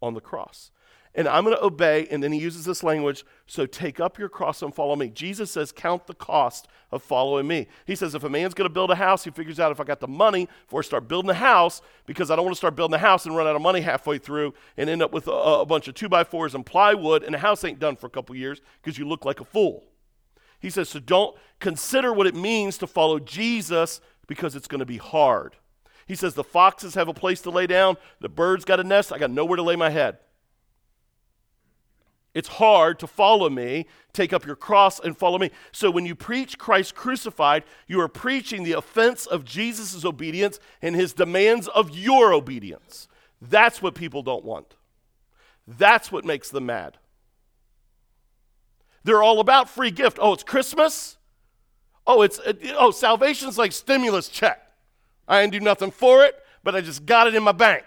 [0.00, 0.70] on the cross.
[1.18, 2.06] And I'm going to obey.
[2.12, 5.08] And then he uses this language so take up your cross and follow me.
[5.08, 7.66] Jesus says, count the cost of following me.
[7.86, 9.84] He says, if a man's going to build a house, he figures out if I
[9.84, 12.76] got the money before I start building a house, because I don't want to start
[12.76, 15.32] building a house and run out of money halfway through and end up with a,
[15.32, 18.10] a bunch of two by fours and plywood, and the house ain't done for a
[18.10, 19.82] couple years because you look like a fool.
[20.60, 24.86] He says, so don't consider what it means to follow Jesus because it's going to
[24.86, 25.56] be hard.
[26.06, 29.12] He says, the foxes have a place to lay down, the birds got a nest,
[29.12, 30.18] I got nowhere to lay my head.
[32.38, 33.86] It's hard to follow me.
[34.12, 35.50] Take up your cross and follow me.
[35.72, 40.94] So when you preach Christ crucified, you are preaching the offense of Jesus' obedience and
[40.94, 43.08] his demands of your obedience.
[43.42, 44.76] That's what people don't want.
[45.66, 46.98] That's what makes them mad.
[49.02, 50.20] They're all about free gift.
[50.22, 51.16] Oh, it's Christmas?
[52.06, 54.62] Oh, it's uh, oh, salvation's like stimulus check.
[55.26, 57.82] I didn't do nothing for it, but I just got it in my bank.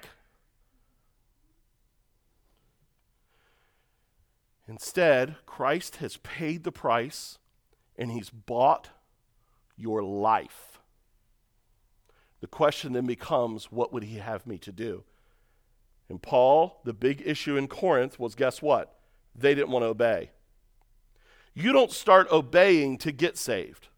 [4.72, 7.40] Instead, Christ has paid the price
[7.98, 8.92] and he's bought
[9.76, 10.80] your life.
[12.40, 15.04] The question then becomes what would he have me to do?
[16.08, 18.98] And Paul, the big issue in Corinth was guess what?
[19.36, 20.32] They didn't want to obey.
[21.54, 23.90] You don't start obeying to get saved.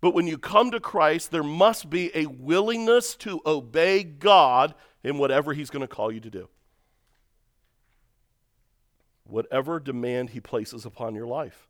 [0.00, 5.18] But when you come to Christ, there must be a willingness to obey God in
[5.18, 6.48] whatever he's going to call you to do
[9.30, 11.68] whatever demand He places upon your life.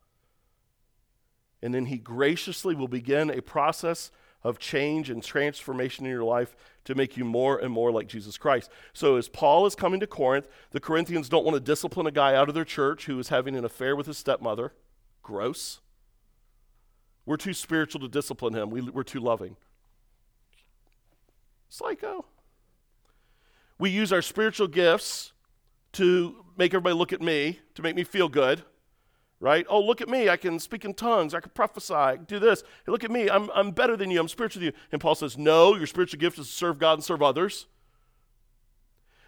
[1.62, 4.11] And then He graciously will begin a process
[4.42, 8.38] of change and transformation in your life to make you more and more like Jesus
[8.38, 8.70] Christ.
[8.92, 12.35] So, as Paul is coming to Corinth, the Corinthians don't want to discipline a guy
[12.35, 14.73] out of their church who is having an affair with his stepmother.
[15.23, 15.81] Gross.
[17.27, 19.57] We're too spiritual to discipline him, we, we're too loving.
[21.68, 22.25] Psycho.
[23.79, 25.33] We use our spiritual gifts
[25.92, 28.62] to make everybody look at me, to make me feel good,
[29.40, 29.66] right?
[29.68, 30.29] Oh, look at me.
[30.29, 31.35] I can speak in tongues.
[31.35, 31.94] I can prophesy.
[31.94, 32.62] I can do this.
[32.85, 33.29] Hey, look at me.
[33.29, 34.20] I'm, I'm better than you.
[34.20, 34.72] I'm spiritual than you.
[34.92, 37.66] And Paul says, No, your spiritual gift is to serve God and serve others.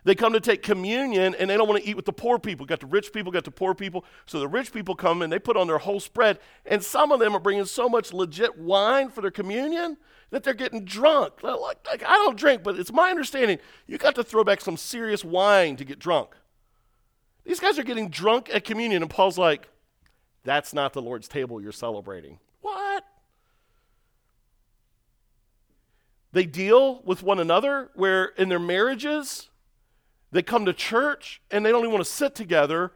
[0.04, 2.66] They come to take communion and they don't want to eat with the poor people.
[2.66, 4.04] Got the rich people, got the poor people.
[4.26, 6.40] So the rich people come and they put on their whole spread.
[6.66, 9.96] And some of them are bringing so much legit wine for their communion
[10.30, 11.42] that they're getting drunk.
[11.42, 14.76] Like, like I don't drink, but it's my understanding you got to throw back some
[14.76, 16.30] serious wine to get drunk.
[17.44, 19.68] These guys are getting drunk at communion, and Paul's like,
[20.44, 22.38] That's not the Lord's table you're celebrating.
[22.60, 23.04] What?
[26.32, 29.50] They deal with one another where in their marriages,
[30.30, 32.92] they come to church and they don't even want to sit together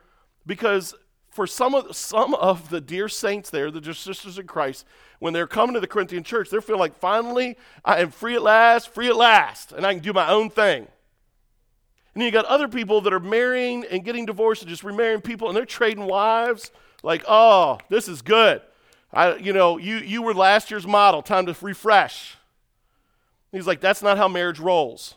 [0.47, 0.95] because
[1.29, 4.87] for some of, some of the dear saints there, the dear sisters in Christ,
[5.19, 8.43] when they're coming to the Corinthian church, they're feeling like, finally, I am free at
[8.43, 10.89] last, free at last, and I can do my own thing.
[12.17, 15.49] And you got other people that are marrying and getting divorced and just remarrying people,
[15.49, 16.71] and they're trading wives.
[17.03, 18.63] Like, oh, this is good.
[19.13, 21.21] I, you know, you, you were last year's model.
[21.21, 22.37] Time to refresh.
[23.53, 25.15] He's like, that's not how marriage rolls.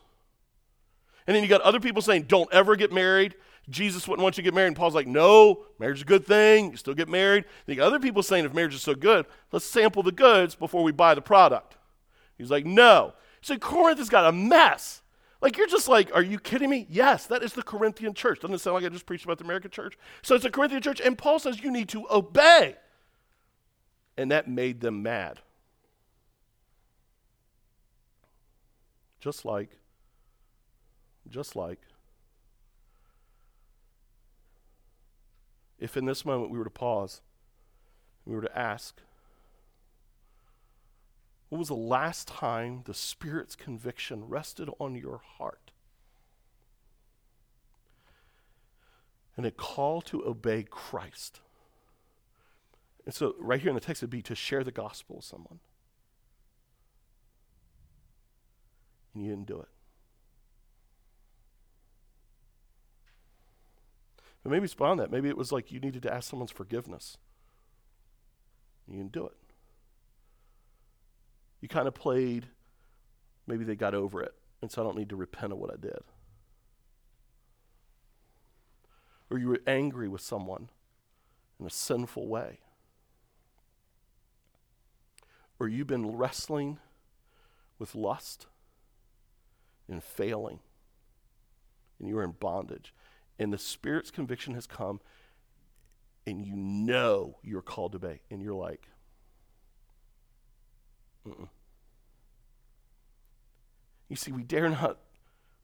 [1.26, 3.34] And then you got other people saying, don't ever get married.
[3.70, 4.68] Jesus wouldn't want you to get married.
[4.68, 6.72] And Paul's like, no, marriage is a good thing.
[6.72, 7.46] You still get married.
[7.46, 10.54] And you got other people saying, if marriage is so good, let's sample the goods
[10.54, 11.78] before we buy the product.
[12.38, 13.14] He's like, no.
[13.40, 15.02] So Corinth has got a mess.
[15.42, 16.86] Like, you're just like, are you kidding me?
[16.90, 18.42] Yes, that is the Corinthian church.
[18.42, 19.98] Doesn't it sound like I just preached about the American church?
[20.22, 22.76] So it's the Corinthian church, and Paul says you need to obey.
[24.18, 25.40] And that made them mad.
[29.22, 29.78] Just like,
[31.30, 31.80] just like,
[35.78, 37.22] if in this moment we were to pause,
[38.26, 39.02] we were to ask,
[41.50, 45.72] when was the last time the Spirit's conviction rested on your heart?
[49.36, 51.40] And a call to obey Christ.
[53.06, 55.60] And so, right here in the text, it'd be to share the gospel with someone.
[59.14, 59.70] And you didn't do it.
[64.44, 65.12] But maybe it's beyond that.
[65.12, 67.18] Maybe it was like you needed to ask someone's forgiveness.
[68.88, 69.49] You didn't do it
[71.62, 72.48] you kind of played,
[73.48, 75.78] maybe they got over it, and so I don't need to repent of what I
[75.80, 76.00] did.
[79.30, 80.70] Or you were angry with someone
[81.60, 82.60] in a sinful way.
[85.60, 86.80] Or you've been wrestling
[87.78, 88.48] with lust
[89.88, 90.60] and failing,
[92.00, 92.94] and you're in bondage.
[93.38, 95.02] And the Spirit's conviction has come,
[96.26, 98.88] and you know you're called to obey, and you're like,
[101.28, 101.50] Mm-mm.
[104.10, 104.98] You see, we dare not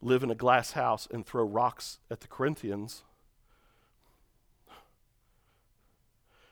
[0.01, 3.03] live in a glass house and throw rocks at the Corinthians.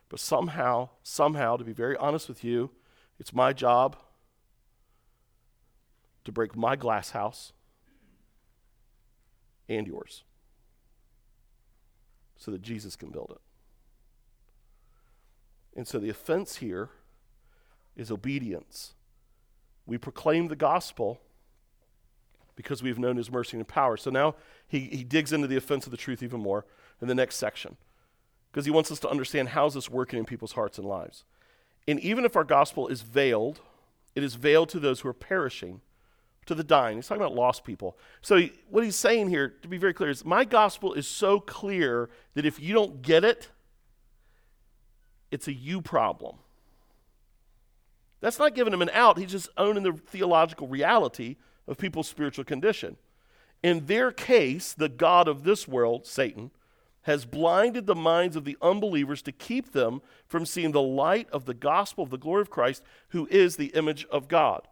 [0.10, 2.72] But somehow, somehow, to be very honest with you,
[3.20, 3.96] it's my job
[6.26, 7.54] to break my glass house
[9.70, 10.24] and yours
[12.38, 13.42] so that Jesus can build it.
[15.78, 16.90] And so the offense here
[17.96, 18.94] is obedience.
[19.86, 21.22] We proclaim the gospel
[22.56, 23.98] because we've known his mercy and power.
[23.98, 24.36] So now
[24.68, 26.66] he, he digs into the offense of the truth even more
[27.02, 27.78] in the next section
[28.52, 31.24] because he wants us to understand how's this working in people's hearts and lives.
[31.88, 33.60] And even if our gospel is veiled,
[34.16, 35.82] it is veiled to those who are perishing,
[36.46, 36.98] to the dying.
[36.98, 37.98] He's talking about lost people.
[38.22, 41.40] So he, what he's saying here, to be very clear, is my gospel is so
[41.40, 43.50] clear that if you don't get it,
[45.32, 46.36] it's a you problem.
[48.22, 49.18] That's not giving him an out.
[49.18, 51.38] He's just owning the theological reality
[51.68, 52.98] of people's spiritual condition.
[53.62, 56.52] In their case, the God of this world, Satan,
[57.04, 61.46] has blinded the minds of the unbelievers to keep them from seeing the light of
[61.46, 64.68] the gospel of the glory of Christ, who is the image of God.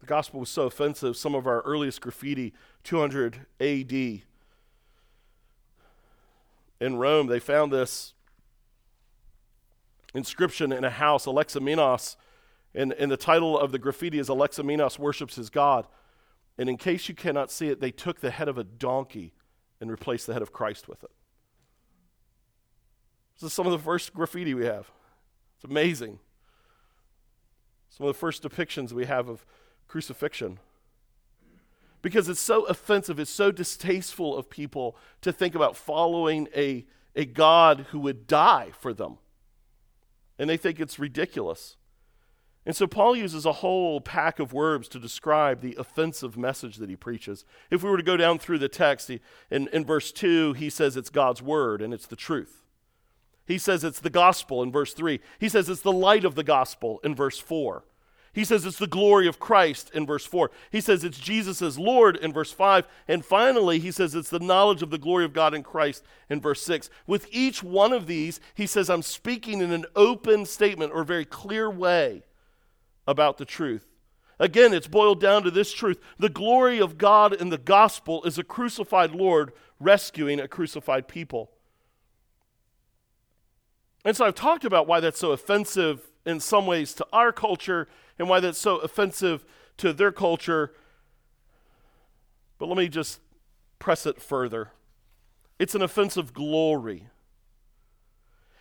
[0.00, 2.52] The gospel was so offensive, some of our earliest graffiti,
[2.84, 4.22] 200 AD,
[6.80, 8.14] in Rome, they found this
[10.14, 12.16] inscription in a house, Alexamenos,
[12.74, 15.86] and, and the title of the graffiti is Alexamenos worships his God.
[16.56, 19.32] And in case you cannot see it, they took the head of a donkey
[19.80, 21.10] and replaced the head of Christ with it.
[23.34, 24.90] This is some of the first graffiti we have.
[25.56, 26.18] It's amazing.
[27.88, 29.44] Some of the first depictions we have of
[29.88, 30.58] crucifixion.
[32.02, 37.24] Because it's so offensive, it's so distasteful of people to think about following a, a
[37.24, 39.18] God who would die for them.
[40.38, 41.76] And they think it's ridiculous.
[42.70, 46.88] And so Paul uses a whole pack of words to describe the offensive message that
[46.88, 47.44] he preaches.
[47.68, 49.18] If we were to go down through the text, he,
[49.50, 52.62] in, in verse 2, he says it's God's word and it's the truth.
[53.44, 55.18] He says it's the gospel in verse 3.
[55.40, 57.82] He says it's the light of the gospel in verse 4.
[58.32, 60.52] He says it's the glory of Christ in verse 4.
[60.70, 62.86] He says it's Jesus as Lord in verse 5.
[63.08, 66.40] And finally, he says it's the knowledge of the glory of God in Christ in
[66.40, 66.88] verse 6.
[67.08, 71.24] With each one of these, he says, I'm speaking in an open statement or very
[71.24, 72.22] clear way
[73.10, 73.86] about the truth.
[74.38, 78.38] Again, it's boiled down to this truth the glory of God in the gospel is
[78.38, 81.50] a crucified Lord rescuing a crucified people.
[84.04, 87.88] And so I've talked about why that's so offensive in some ways to our culture
[88.18, 89.44] and why that's so offensive
[89.78, 90.72] to their culture.
[92.58, 93.20] But let me just
[93.78, 94.70] press it further.
[95.58, 97.08] It's an offensive glory.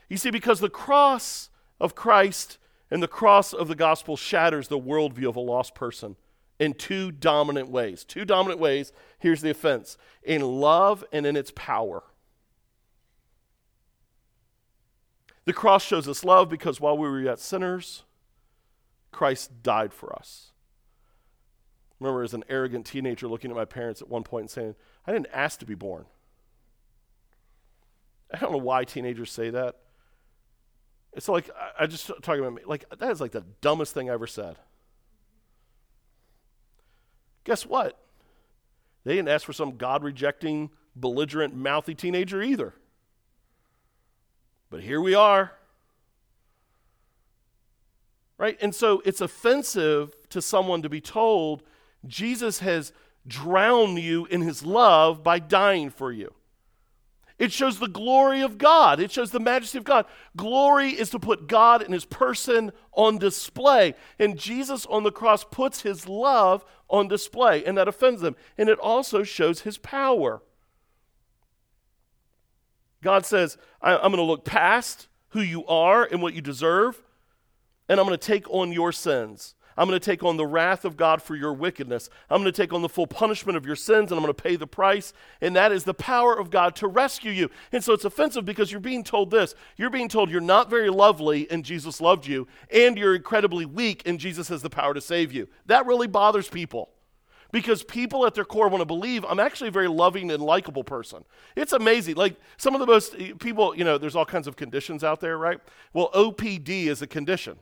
[0.09, 2.57] You see, because the cross of Christ
[2.91, 6.15] and the cross of the gospel shatters the worldview of a lost person
[6.59, 8.03] in two dominant ways.
[8.03, 8.91] Two dominant ways.
[9.17, 12.03] Here's the offense in love and in its power.
[15.45, 18.03] The cross shows us love because while we were yet sinners,
[19.11, 20.51] Christ died for us.
[21.99, 24.75] Remember as an arrogant teenager looking at my parents at one point and saying,
[25.07, 26.05] I didn't ask to be born.
[28.31, 29.77] I don't know why teenagers say that.
[31.13, 34.09] It's like, I, I just talking about me, like, that is like the dumbest thing
[34.09, 34.57] I ever said.
[37.43, 37.99] Guess what?
[39.05, 42.73] They didn't ask for some God rejecting, belligerent, mouthy teenager either.
[44.69, 45.53] But here we are.
[48.37, 48.57] Right?
[48.61, 51.63] And so it's offensive to someone to be told
[52.05, 52.93] Jesus has
[53.27, 56.33] drowned you in his love by dying for you.
[57.39, 58.99] It shows the glory of God.
[58.99, 60.05] It shows the majesty of God.
[60.35, 63.95] Glory is to put God and his person on display.
[64.19, 68.35] And Jesus on the cross puts his love on display, and that offends them.
[68.57, 70.41] And it also shows his power.
[73.01, 77.01] God says, I, am going to look past who you are and what you deserve,
[77.87, 79.55] and I'm going to take on your sins.
[79.79, 82.09] I'm going to take on the wrath of God for your wickedness.
[82.29, 84.33] I'm going to take on the full punishment of your sins, and I'm going to
[84.33, 85.13] pay the price.
[85.39, 87.49] And that is the power of God to rescue you.
[87.71, 89.55] And so it's offensive because you're being told this.
[89.77, 94.03] You're being told you're not very lovely, and Jesus loved you, and you're incredibly weak,
[94.05, 95.47] and Jesus has the power to save you.
[95.67, 96.89] That really bothers people
[97.53, 100.83] because people at their core want to believe I'm actually a very loving and likable
[100.83, 101.23] person.
[101.55, 102.15] It's amazing.
[102.15, 105.21] Like some of the most eh, people, you know, there's all kinds of conditions out
[105.21, 105.59] there, right?
[105.93, 107.59] Well, OPD is a condition.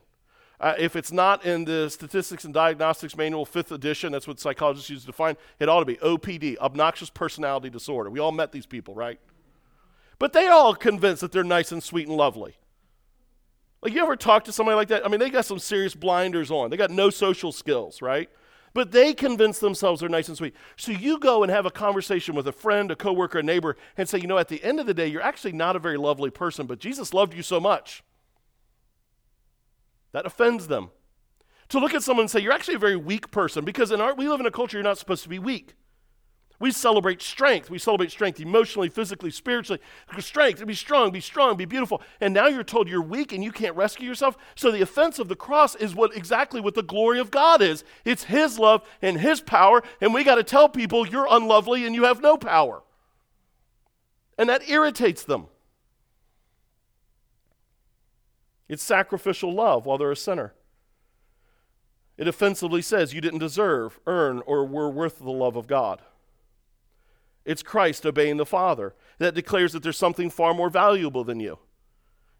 [0.60, 4.90] Uh, if it's not in the Statistics and Diagnostics Manual, fifth edition, that's what psychologists
[4.90, 8.10] use to define, it ought to be OPD, obnoxious personality disorder.
[8.10, 9.20] We all met these people, right?
[10.18, 12.56] But they all convinced that they're nice and sweet and lovely.
[13.82, 15.06] Like, you ever talk to somebody like that?
[15.06, 16.70] I mean, they got some serious blinders on.
[16.70, 18.28] They got no social skills, right?
[18.74, 20.54] but they convince themselves they're nice and sweet.
[20.76, 24.08] So you go and have a conversation with a friend, a coworker, a neighbor, and
[24.08, 26.30] say, you know, at the end of the day, you're actually not a very lovely
[26.30, 28.02] person, but Jesus loved you so much.
[30.12, 30.90] That offends them.
[31.68, 34.14] To look at someone and say, you're actually a very weak person, because in our,
[34.14, 35.74] we live in a culture you're not supposed to be weak.
[36.60, 37.70] We celebrate strength.
[37.70, 39.80] We celebrate strength emotionally, physically, spiritually.
[40.18, 42.02] Strength, be strong, be strong, be beautiful.
[42.20, 44.36] And now you're told you're weak and you can't rescue yourself.
[44.56, 47.84] So the offense of the cross is what exactly what the glory of God is.
[48.04, 51.94] It's his love and his power, and we got to tell people you're unlovely and
[51.94, 52.82] you have no power.
[54.36, 55.46] And that irritates them.
[58.68, 60.54] It's sacrificial love while they're a sinner.
[62.16, 66.02] It offensively says you didn't deserve, earn, or were worth the love of God.
[67.44, 71.58] It's Christ obeying the Father that declares that there's something far more valuable than you.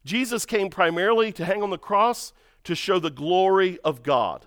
[0.05, 2.33] Jesus came primarily to hang on the cross
[2.64, 4.47] to show the glory of God.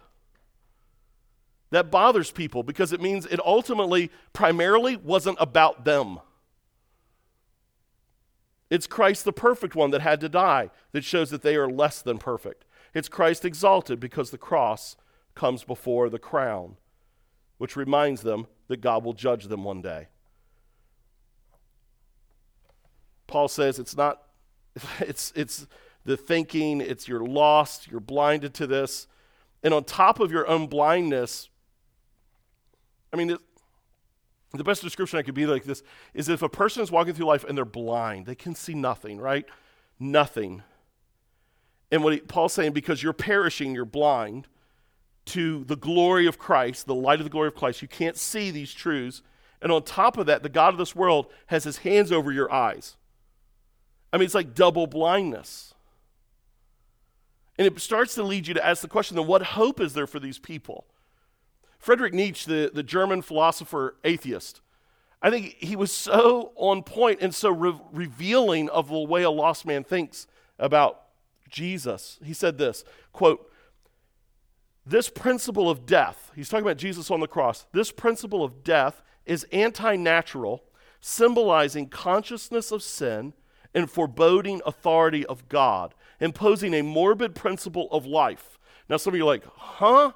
[1.71, 6.19] That bothers people because it means it ultimately, primarily, wasn't about them.
[8.71, 12.01] It's Christ, the perfect one, that had to die, that shows that they are less
[12.01, 12.63] than perfect.
[12.93, 14.95] It's Christ exalted because the cross
[15.35, 16.77] comes before the crown,
[17.57, 20.07] which reminds them that God will judge them one day.
[23.27, 24.23] Paul says it's not,
[25.01, 25.67] it's, it's
[26.05, 29.05] the thinking, it's you're lost, you're blinded to this.
[29.63, 31.49] And on top of your own blindness,
[33.11, 33.37] I mean,
[34.57, 35.81] the best description I could be like this
[36.13, 39.19] is if a person is walking through life and they're blind, they can see nothing,
[39.19, 39.45] right?
[39.99, 40.63] Nothing.
[41.91, 44.47] And what he, Paul's saying, because you're perishing, you're blind
[45.27, 48.51] to the glory of Christ, the light of the glory of Christ, you can't see
[48.51, 49.21] these truths.
[49.61, 52.51] And on top of that, the God of this world has his hands over your
[52.51, 52.97] eyes.
[54.11, 55.73] I mean, it's like double blindness.
[57.57, 60.07] And it starts to lead you to ask the question then, what hope is there
[60.07, 60.85] for these people?
[61.81, 64.61] Friedrich Nietzsche, the, the German philosopher atheist,
[65.19, 69.31] I think he was so on point and so re- revealing of the way a
[69.31, 70.27] lost man thinks
[70.59, 71.01] about
[71.49, 72.19] Jesus.
[72.23, 73.51] He said this quote,
[74.85, 79.01] This principle of death, he's talking about Jesus on the cross, this principle of death
[79.25, 80.63] is anti natural,
[80.99, 83.33] symbolizing consciousness of sin
[83.73, 88.59] and foreboding authority of God, imposing a morbid principle of life.
[88.87, 90.11] Now, some of you are like, huh?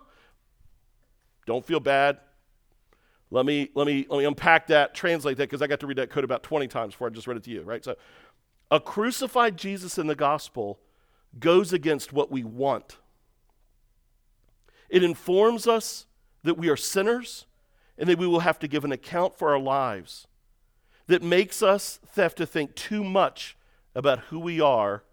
[1.46, 2.20] Don't feel bad.
[3.32, 5.98] Let me, let me, let me unpack that, translate that, because I got to read
[5.98, 7.84] that code about 20 times before I just read it to you, right?
[7.84, 7.96] So,
[8.72, 10.80] a crucified Jesus in the gospel
[11.40, 12.98] goes against what we want.
[14.90, 16.06] It informs us
[16.44, 17.46] that we are sinners
[17.98, 20.28] and that we will have to give an account for our lives
[21.08, 23.56] that makes us have to think too much
[23.94, 25.04] about who we are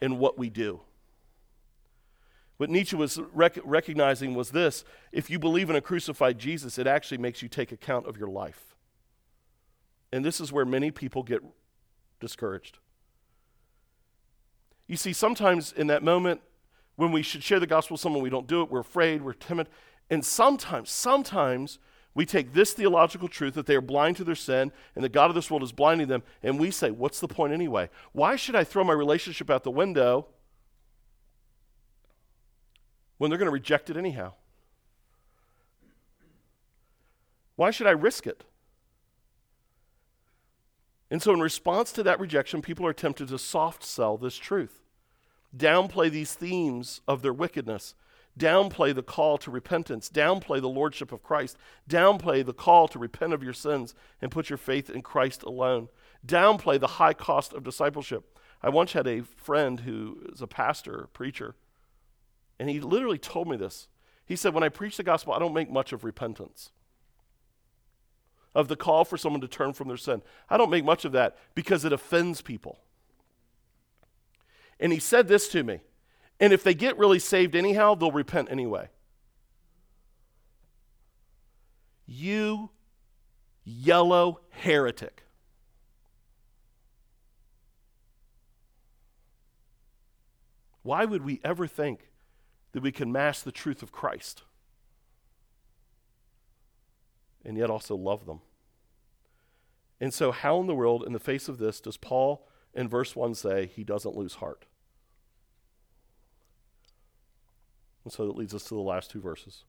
[0.00, 0.80] and what we do.
[2.58, 6.86] What Nietzsche was rec- recognizing was this if you believe in a crucified Jesus, it
[6.86, 8.76] actually makes you take account of your life.
[10.12, 11.40] And this is where many people get
[12.20, 12.78] discouraged.
[14.86, 16.40] You see, sometimes in that moment
[16.96, 19.34] when we should share the gospel with someone, we don't do it, we're afraid, we're
[19.34, 19.68] timid.
[20.10, 21.78] And sometimes, sometimes
[22.12, 25.30] we take this theological truth that they are blind to their sin and the God
[25.30, 27.88] of this world is blinding them, and we say, What's the point anyway?
[28.10, 30.26] Why should I throw my relationship out the window
[33.18, 34.32] when they're going to reject it anyhow?
[37.56, 38.44] Why should I risk it?
[41.10, 44.82] And so, in response to that rejection, people are tempted to soft sell this truth,
[45.56, 47.94] downplay these themes of their wickedness,
[48.38, 51.56] downplay the call to repentance, downplay the lordship of Christ,
[51.88, 55.88] downplay the call to repent of your sins and put your faith in Christ alone,
[56.26, 58.38] downplay the high cost of discipleship.
[58.62, 61.54] I once had a friend who is a pastor, preacher,
[62.58, 63.88] and he literally told me this.
[64.26, 66.70] He said, When I preach the gospel, I don't make much of repentance,
[68.54, 70.22] of the call for someone to turn from their sin.
[70.50, 72.78] I don't make much of that because it offends people.
[74.80, 75.80] And he said this to me
[76.40, 78.88] and if they get really saved anyhow, they'll repent anyway.
[82.06, 82.70] You
[83.64, 85.24] yellow heretic.
[90.82, 92.07] Why would we ever think
[92.78, 94.44] that we can mask the truth of Christ
[97.44, 98.40] and yet also love them?
[100.00, 103.16] And so, how in the world, in the face of this, does Paul in verse
[103.16, 104.66] 1 say he doesn't lose heart?
[108.04, 109.64] And so that leads us to the last two verses.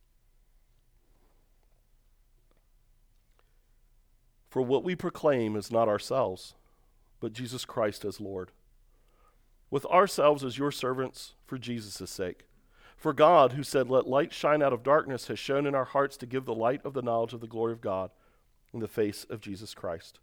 [4.49, 6.53] For what we proclaim is not ourselves,
[7.19, 8.51] but Jesus Christ as Lord,
[9.71, 12.45] with ourselves as your servants for Jesus' sake.
[12.99, 16.17] For God, who said, Let light shine out of darkness, has shone in our hearts
[16.17, 18.11] to give the light of the knowledge of the glory of God
[18.73, 20.19] in the face of Jesus Christ.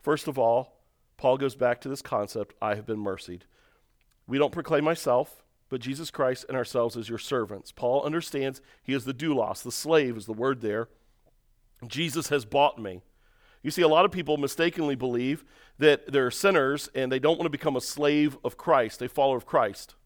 [0.00, 0.78] First of all,
[1.16, 3.46] Paul goes back to this concept I have been mercied.
[4.28, 7.72] We don't proclaim myself, but Jesus Christ and ourselves as your servants.
[7.72, 10.88] Paul understands he is the doulos, the slave is the word there.
[11.88, 13.02] Jesus has bought me.
[13.62, 15.44] You see, a lot of people mistakenly believe
[15.78, 19.36] that they're sinners and they don't want to become a slave of Christ, a follower
[19.36, 19.96] of Christ.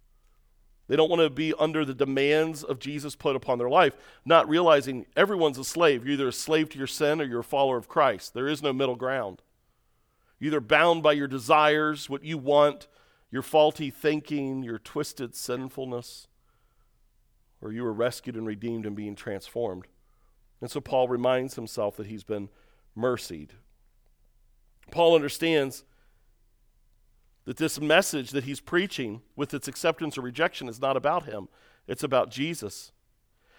[0.86, 4.48] They don't want to be under the demands of Jesus put upon their life, not
[4.48, 6.04] realizing everyone's a slave.
[6.04, 8.34] You're either a slave to your sin or you're a follower of Christ.
[8.34, 9.40] There is no middle ground.
[10.38, 12.86] You're either bound by your desires, what you want,
[13.30, 16.28] your faulty thinking, your twisted sinfulness,
[17.62, 19.86] or you were rescued and redeemed and being transformed.
[20.60, 22.50] And so Paul reminds himself that he's been
[22.94, 23.54] mercied.
[24.90, 25.84] Paul understands
[27.44, 31.48] that this message that he's preaching, with its acceptance or rejection, is not about him,
[31.86, 32.92] it's about Jesus.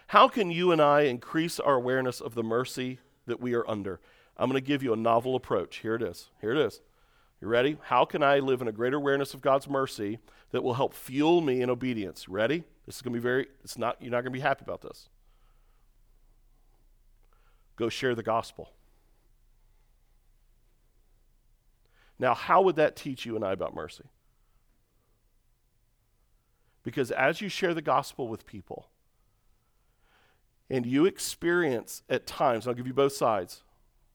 [0.08, 4.00] How can you and I increase our awareness of the mercy that we are under?
[4.38, 5.78] I'm going to give you a novel approach.
[5.78, 6.30] Here it is.
[6.42, 6.82] Here it is.
[7.42, 7.78] You ready?
[7.84, 10.20] How can I live in a greater awareness of God's mercy
[10.52, 12.28] that will help fuel me in obedience?
[12.28, 12.64] Ready?
[12.86, 14.82] This is going to be very, it's not, you're not going to be happy about
[14.82, 15.10] this.
[17.76, 18.72] Go share the gospel.
[22.18, 24.06] Now, how would that teach you and I about mercy?
[26.84, 28.90] Because as you share the gospel with people,
[30.70, 33.64] and you experience at times, I'll give you both sides.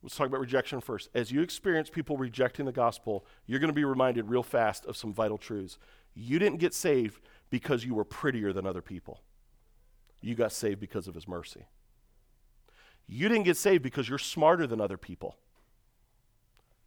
[0.02, 1.08] Let's talk about rejection first.
[1.14, 4.96] As you experience people rejecting the gospel, you're going to be reminded real fast of
[4.96, 5.78] some vital truths.
[6.14, 7.20] You didn't get saved
[7.50, 9.20] because you were prettier than other people,
[10.20, 11.64] you got saved because of his mercy.
[13.06, 15.36] You didn't get saved because you're smarter than other people.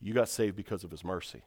[0.04, 1.42] You got saved because of his mercy.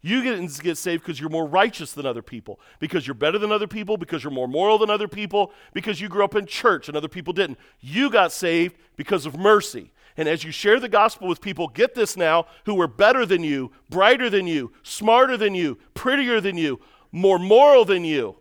[0.00, 3.50] You didn't get saved because you're more righteous than other people, because you're better than
[3.50, 6.86] other people, because you're more moral than other people, because you grew up in church
[6.86, 7.58] and other people didn't.
[7.80, 9.92] You got saved because of mercy.
[10.16, 13.42] And as you share the gospel with people, get this now, who are better than
[13.42, 16.80] you, brighter than you, smarter than you, prettier than you,
[17.10, 18.36] more moral than you,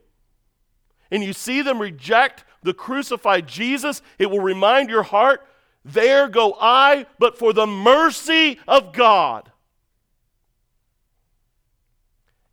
[1.10, 5.48] and you see them reject the crucified Jesus, it will remind your heart
[5.88, 9.52] there go I, but for the mercy of God.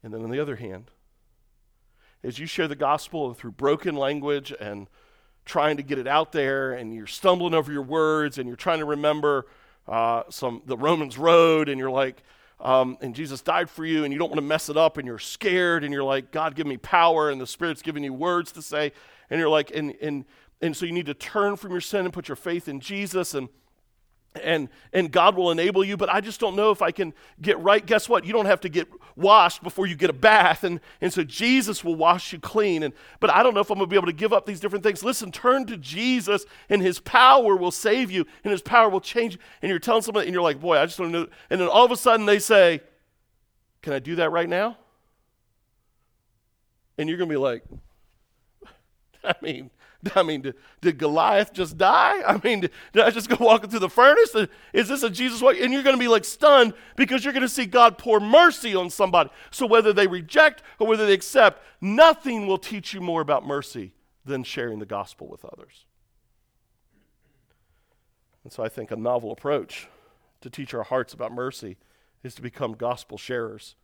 [0.03, 0.91] And then on the other hand,
[2.23, 4.89] as you share the gospel and through broken language and
[5.45, 8.79] trying to get it out there, and you're stumbling over your words, and you're trying
[8.79, 9.47] to remember
[9.87, 12.23] uh, some the Romans road, and you're like,
[12.61, 15.07] um, and Jesus died for you, and you don't want to mess it up, and
[15.07, 18.53] you're scared, and you're like, God, give me power, and the Spirit's giving you words
[18.53, 18.93] to say,
[19.29, 20.25] and you're like, and and
[20.61, 23.35] and so you need to turn from your sin and put your faith in Jesus
[23.35, 23.49] and
[24.43, 27.59] and and God will enable you, but I just don't know if I can get
[27.61, 27.85] right.
[27.85, 28.25] Guess what?
[28.25, 31.85] You don't have to get washed before you get a bath, and, and so Jesus
[31.85, 32.83] will wash you clean.
[32.83, 34.83] And but I don't know if I'm gonna be able to give up these different
[34.83, 35.05] things.
[35.05, 39.39] Listen, turn to Jesus, and his power will save you, and his power will change.
[39.63, 41.29] And you're telling someone, and you're like, boy, I just don't know.
[41.51, 42.81] And then all of a sudden they say,
[43.83, 44.79] Can I do that right now?
[46.99, 47.63] And you're gonna be like,
[49.25, 49.71] I mean,
[50.15, 52.23] I mean, did, did, Goliath just die?
[52.23, 54.35] I mean, did, did I just go walking through the furnace?
[54.73, 55.63] Is this a Jesus way?
[55.63, 58.75] And you're going to be like stunned because you're going to see God pour mercy
[58.75, 59.31] on somebody.
[59.51, 63.93] So whether they reject or whether they accept, nothing will teach you more about mercy
[64.25, 65.85] than sharing the gospel with others.
[68.43, 69.89] And so I think a novel approach
[70.43, 71.79] to teach our hearts about mercy
[72.23, 73.77] is to become gospel sharers.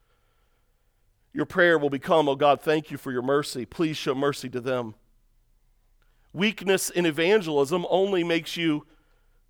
[1.33, 3.65] Your prayer will become, Oh God, thank you for your mercy.
[3.65, 4.95] Please show mercy to them.
[6.33, 8.87] Weakness in evangelism only makes you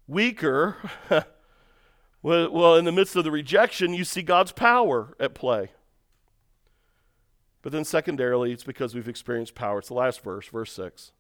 [0.07, 0.77] weaker.
[2.23, 5.71] well, in the midst of the rejection, you see God's power at play.
[7.63, 9.79] But then, secondarily, it's because we've experienced power.
[9.81, 11.13] It's the last verse, verse 6.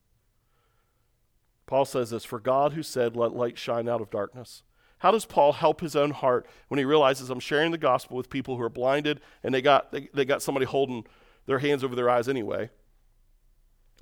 [1.66, 4.62] Paul says this For God who said, Let light shine out of darkness.
[4.98, 8.28] How does Paul help his own heart when he realizes I'm sharing the gospel with
[8.28, 11.06] people who are blinded and they got, they, they got somebody holding
[11.46, 12.70] their hands over their eyes anyway?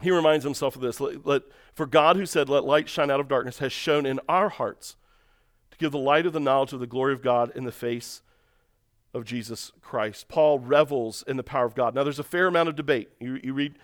[0.00, 1.00] He reminds himself of this.
[1.00, 1.42] Let, let,
[1.74, 4.96] for God, who said, Let light shine out of darkness, has shone in our hearts
[5.70, 8.22] to give the light of the knowledge of the glory of God in the face
[9.12, 10.28] of Jesus Christ.
[10.28, 11.94] Paul revels in the power of God.
[11.94, 13.08] Now, there's a fair amount of debate.
[13.20, 13.74] You, you read,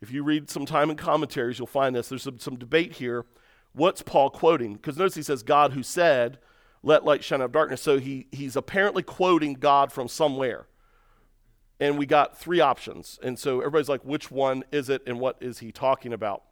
[0.00, 2.08] if you read some time in commentaries, you'll find this.
[2.08, 3.24] There's some, some debate here.
[3.72, 4.74] What's Paul quoting?
[4.74, 6.38] Because notice he says, God who said,
[6.84, 7.82] Let light shine out of darkness.
[7.82, 10.66] So he, he's apparently quoting God from somewhere
[11.80, 13.18] and we got three options.
[13.22, 16.42] And so everybody's like, which one is it and what is he talking about?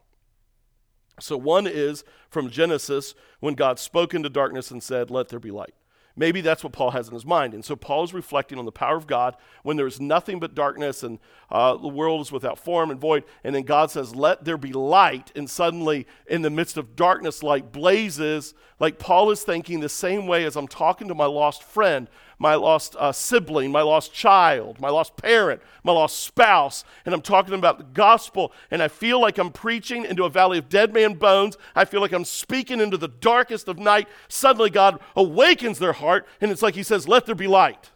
[1.20, 5.50] So one is from Genesis when God spoke into darkness and said, Let there be
[5.50, 5.74] light.
[6.14, 7.54] Maybe that's what Paul has in his mind.
[7.54, 10.54] And so Paul is reflecting on the power of God when there is nothing but
[10.54, 11.18] darkness and
[11.50, 13.24] uh, the world is without form and void.
[13.44, 15.32] And then God says, Let there be light.
[15.34, 18.54] And suddenly, in the midst of darkness, light blazes.
[18.78, 22.08] Like Paul is thinking the same way as I'm talking to my lost friend
[22.42, 27.22] my lost uh, sibling, my lost child, my lost parent, my lost spouse, and I'm
[27.22, 30.92] talking about the gospel, and I feel like I'm preaching into a valley of dead
[30.92, 31.56] man bones.
[31.76, 34.08] I feel like I'm speaking into the darkest of night.
[34.26, 37.92] Suddenly, God awakens their heart, and it's like He says, Let there be light.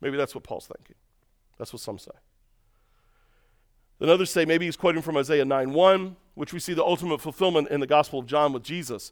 [0.00, 0.94] Maybe that's what Paul's thinking.
[1.58, 2.12] That's what some say.
[3.98, 7.20] Then others say maybe he's quoting from Isaiah 9 1, which we see the ultimate
[7.20, 9.10] fulfillment in the Gospel of John with Jesus.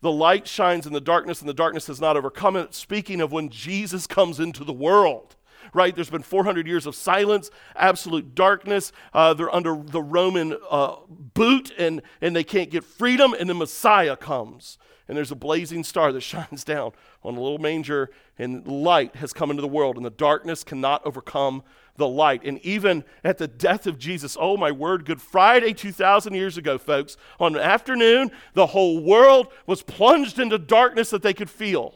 [0.00, 2.74] The light shines in the darkness, and the darkness has not overcome it.
[2.74, 5.36] Speaking of when Jesus comes into the world,
[5.72, 5.94] right?
[5.94, 8.92] There's been 400 years of silence, absolute darkness.
[9.12, 13.54] Uh, they're under the Roman uh, boot, and, and they can't get freedom, and the
[13.54, 14.78] Messiah comes.
[15.08, 16.92] And there's a blazing star that shines down
[17.22, 21.04] on a little manger, and light has come into the world, and the darkness cannot
[21.06, 21.62] overcome
[21.96, 22.42] the light.
[22.44, 26.78] And even at the death of Jesus, oh my word, Good Friday 2,000 years ago,
[26.78, 31.94] folks, on an afternoon, the whole world was plunged into darkness that they could feel.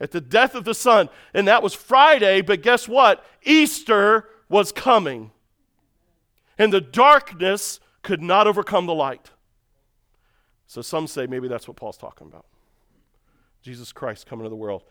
[0.00, 1.08] At the death of the Son.
[1.32, 3.24] And that was Friday, but guess what?
[3.42, 5.30] Easter was coming.
[6.58, 9.30] And the darkness could not overcome the light.
[10.66, 12.46] So some say maybe that's what Paul's talking about.
[13.62, 14.82] Jesus Christ coming to the world.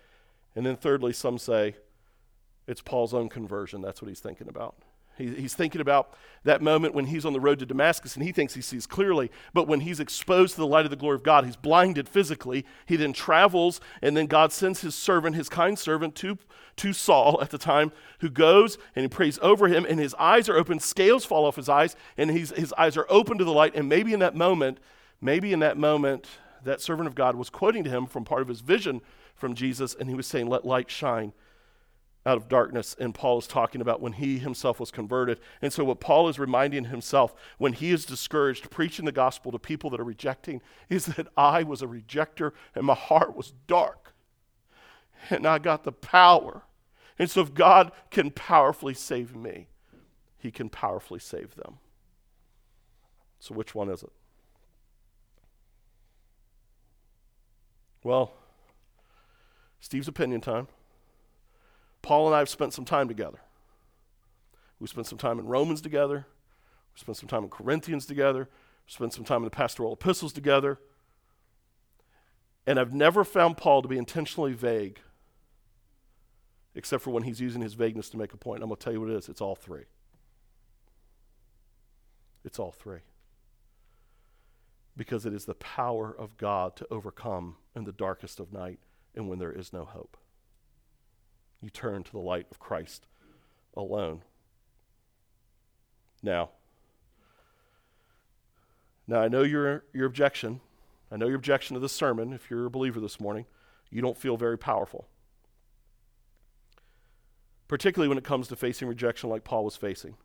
[0.55, 1.75] And then thirdly, some say
[2.67, 3.81] it's Paul's own conversion.
[3.81, 4.75] That's what he's thinking about.
[5.17, 8.31] He, he's thinking about that moment when he's on the road to Damascus and he
[8.31, 11.23] thinks he sees clearly, but when he's exposed to the light of the glory of
[11.23, 12.65] God, he's blinded physically.
[12.85, 16.39] He then travels, and then God sends his servant, his kind servant, to,
[16.77, 20.49] to Saul at the time, who goes and he prays over him, and his eyes
[20.49, 23.53] are open, scales fall off his eyes, and he's, his eyes are open to the
[23.53, 23.75] light.
[23.75, 24.79] And maybe in that moment,
[25.21, 26.27] maybe in that moment,
[26.63, 29.01] that servant of God was quoting to him from part of his vision
[29.35, 31.33] from Jesus, and he was saying, Let light shine
[32.25, 32.95] out of darkness.
[32.99, 35.39] And Paul is talking about when he himself was converted.
[35.61, 39.59] And so, what Paul is reminding himself when he is discouraged preaching the gospel to
[39.59, 44.13] people that are rejecting is that I was a rejecter and my heart was dark.
[45.29, 46.63] And I got the power.
[47.17, 49.67] And so, if God can powerfully save me,
[50.37, 51.77] he can powerfully save them.
[53.39, 54.11] So, which one is it?
[58.03, 58.33] Well,
[59.79, 60.67] Steve's opinion time.
[62.03, 63.39] Paul and I have spent some time together.
[64.79, 66.27] We spent some time in Romans together.
[66.93, 68.49] We spent some time in Corinthians together.
[68.85, 70.79] We spent some time in the pastoral epistles together.
[72.67, 74.99] And I've never found Paul to be intentionally vague,
[76.75, 78.61] except for when he's using his vagueness to make a point.
[78.61, 79.85] I'm going to tell you what it is it's all three.
[82.43, 82.99] It's all three.
[84.97, 88.79] Because it is the power of God to overcome in the darkest of night
[89.15, 90.17] and when there is no hope
[91.63, 93.07] you turn to the light of Christ
[93.75, 94.21] alone.
[96.21, 96.49] Now,
[99.07, 100.59] now I know your your objection.
[101.11, 102.33] I know your objection to this sermon.
[102.33, 103.45] If you're a believer this morning,
[103.89, 105.07] you don't feel very powerful.
[107.67, 110.15] Particularly when it comes to facing rejection like Paul was facing.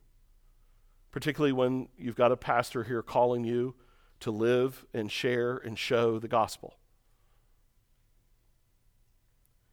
[1.11, 3.75] Particularly when you've got a pastor here calling you
[4.19, 6.78] to live and share and show the gospel.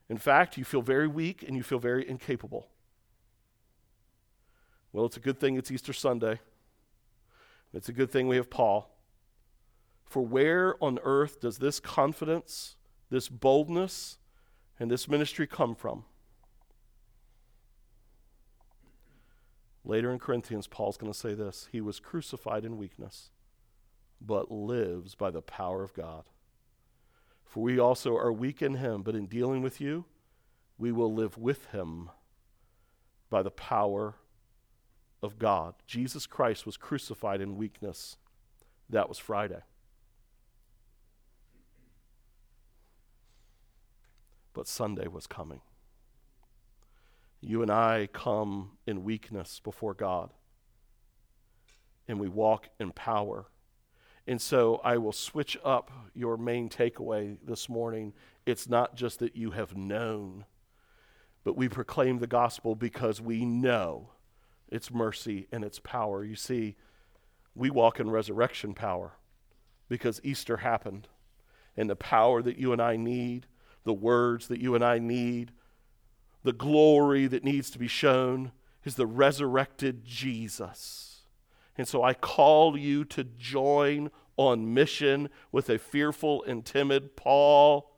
[0.08, 2.68] In fact, you feel very weak and you feel very incapable.
[4.92, 6.40] Well, it's a good thing it's Easter Sunday.
[7.74, 8.90] It's a good thing we have Paul.
[10.04, 12.76] For where on earth does this confidence,
[13.10, 14.18] this boldness,
[14.78, 16.04] and this ministry come from?
[19.84, 23.30] Later in Corinthians, Paul's going to say this He was crucified in weakness,
[24.20, 26.24] but lives by the power of God.
[27.46, 30.04] For we also are weak in him, but in dealing with you,
[30.76, 32.10] we will live with him
[33.30, 34.16] by the power
[35.22, 35.74] of God.
[35.86, 38.16] Jesus Christ was crucified in weakness.
[38.90, 39.60] That was Friday.
[44.52, 45.60] But Sunday was coming.
[47.40, 50.30] You and I come in weakness before God,
[52.08, 53.46] and we walk in power
[54.26, 58.12] and so I will switch up your main takeaway this morning.
[58.44, 60.44] It's not just that you have known,
[61.44, 64.10] but we proclaim the gospel because we know
[64.68, 66.24] its mercy and its power.
[66.24, 66.76] You see,
[67.54, 69.12] we walk in resurrection power
[69.88, 71.08] because Easter happened.
[71.76, 73.46] And the power that you and I need,
[73.84, 75.52] the words that you and I need,
[76.42, 78.52] the glory that needs to be shown
[78.84, 81.15] is the resurrected Jesus.
[81.78, 87.90] And so I call you to join on mission with a fearful and timid Paul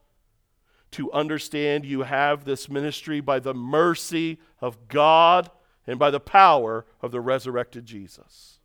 [0.93, 5.51] to understand you have this ministry by the mercy of God
[5.87, 8.59] and by the power of the resurrected Jesus.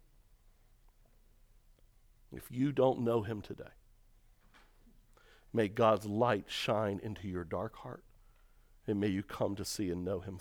[2.32, 3.64] If you don't know him today,
[5.54, 8.04] may God's light shine into your dark heart,
[8.88, 10.38] and may you come to see and know him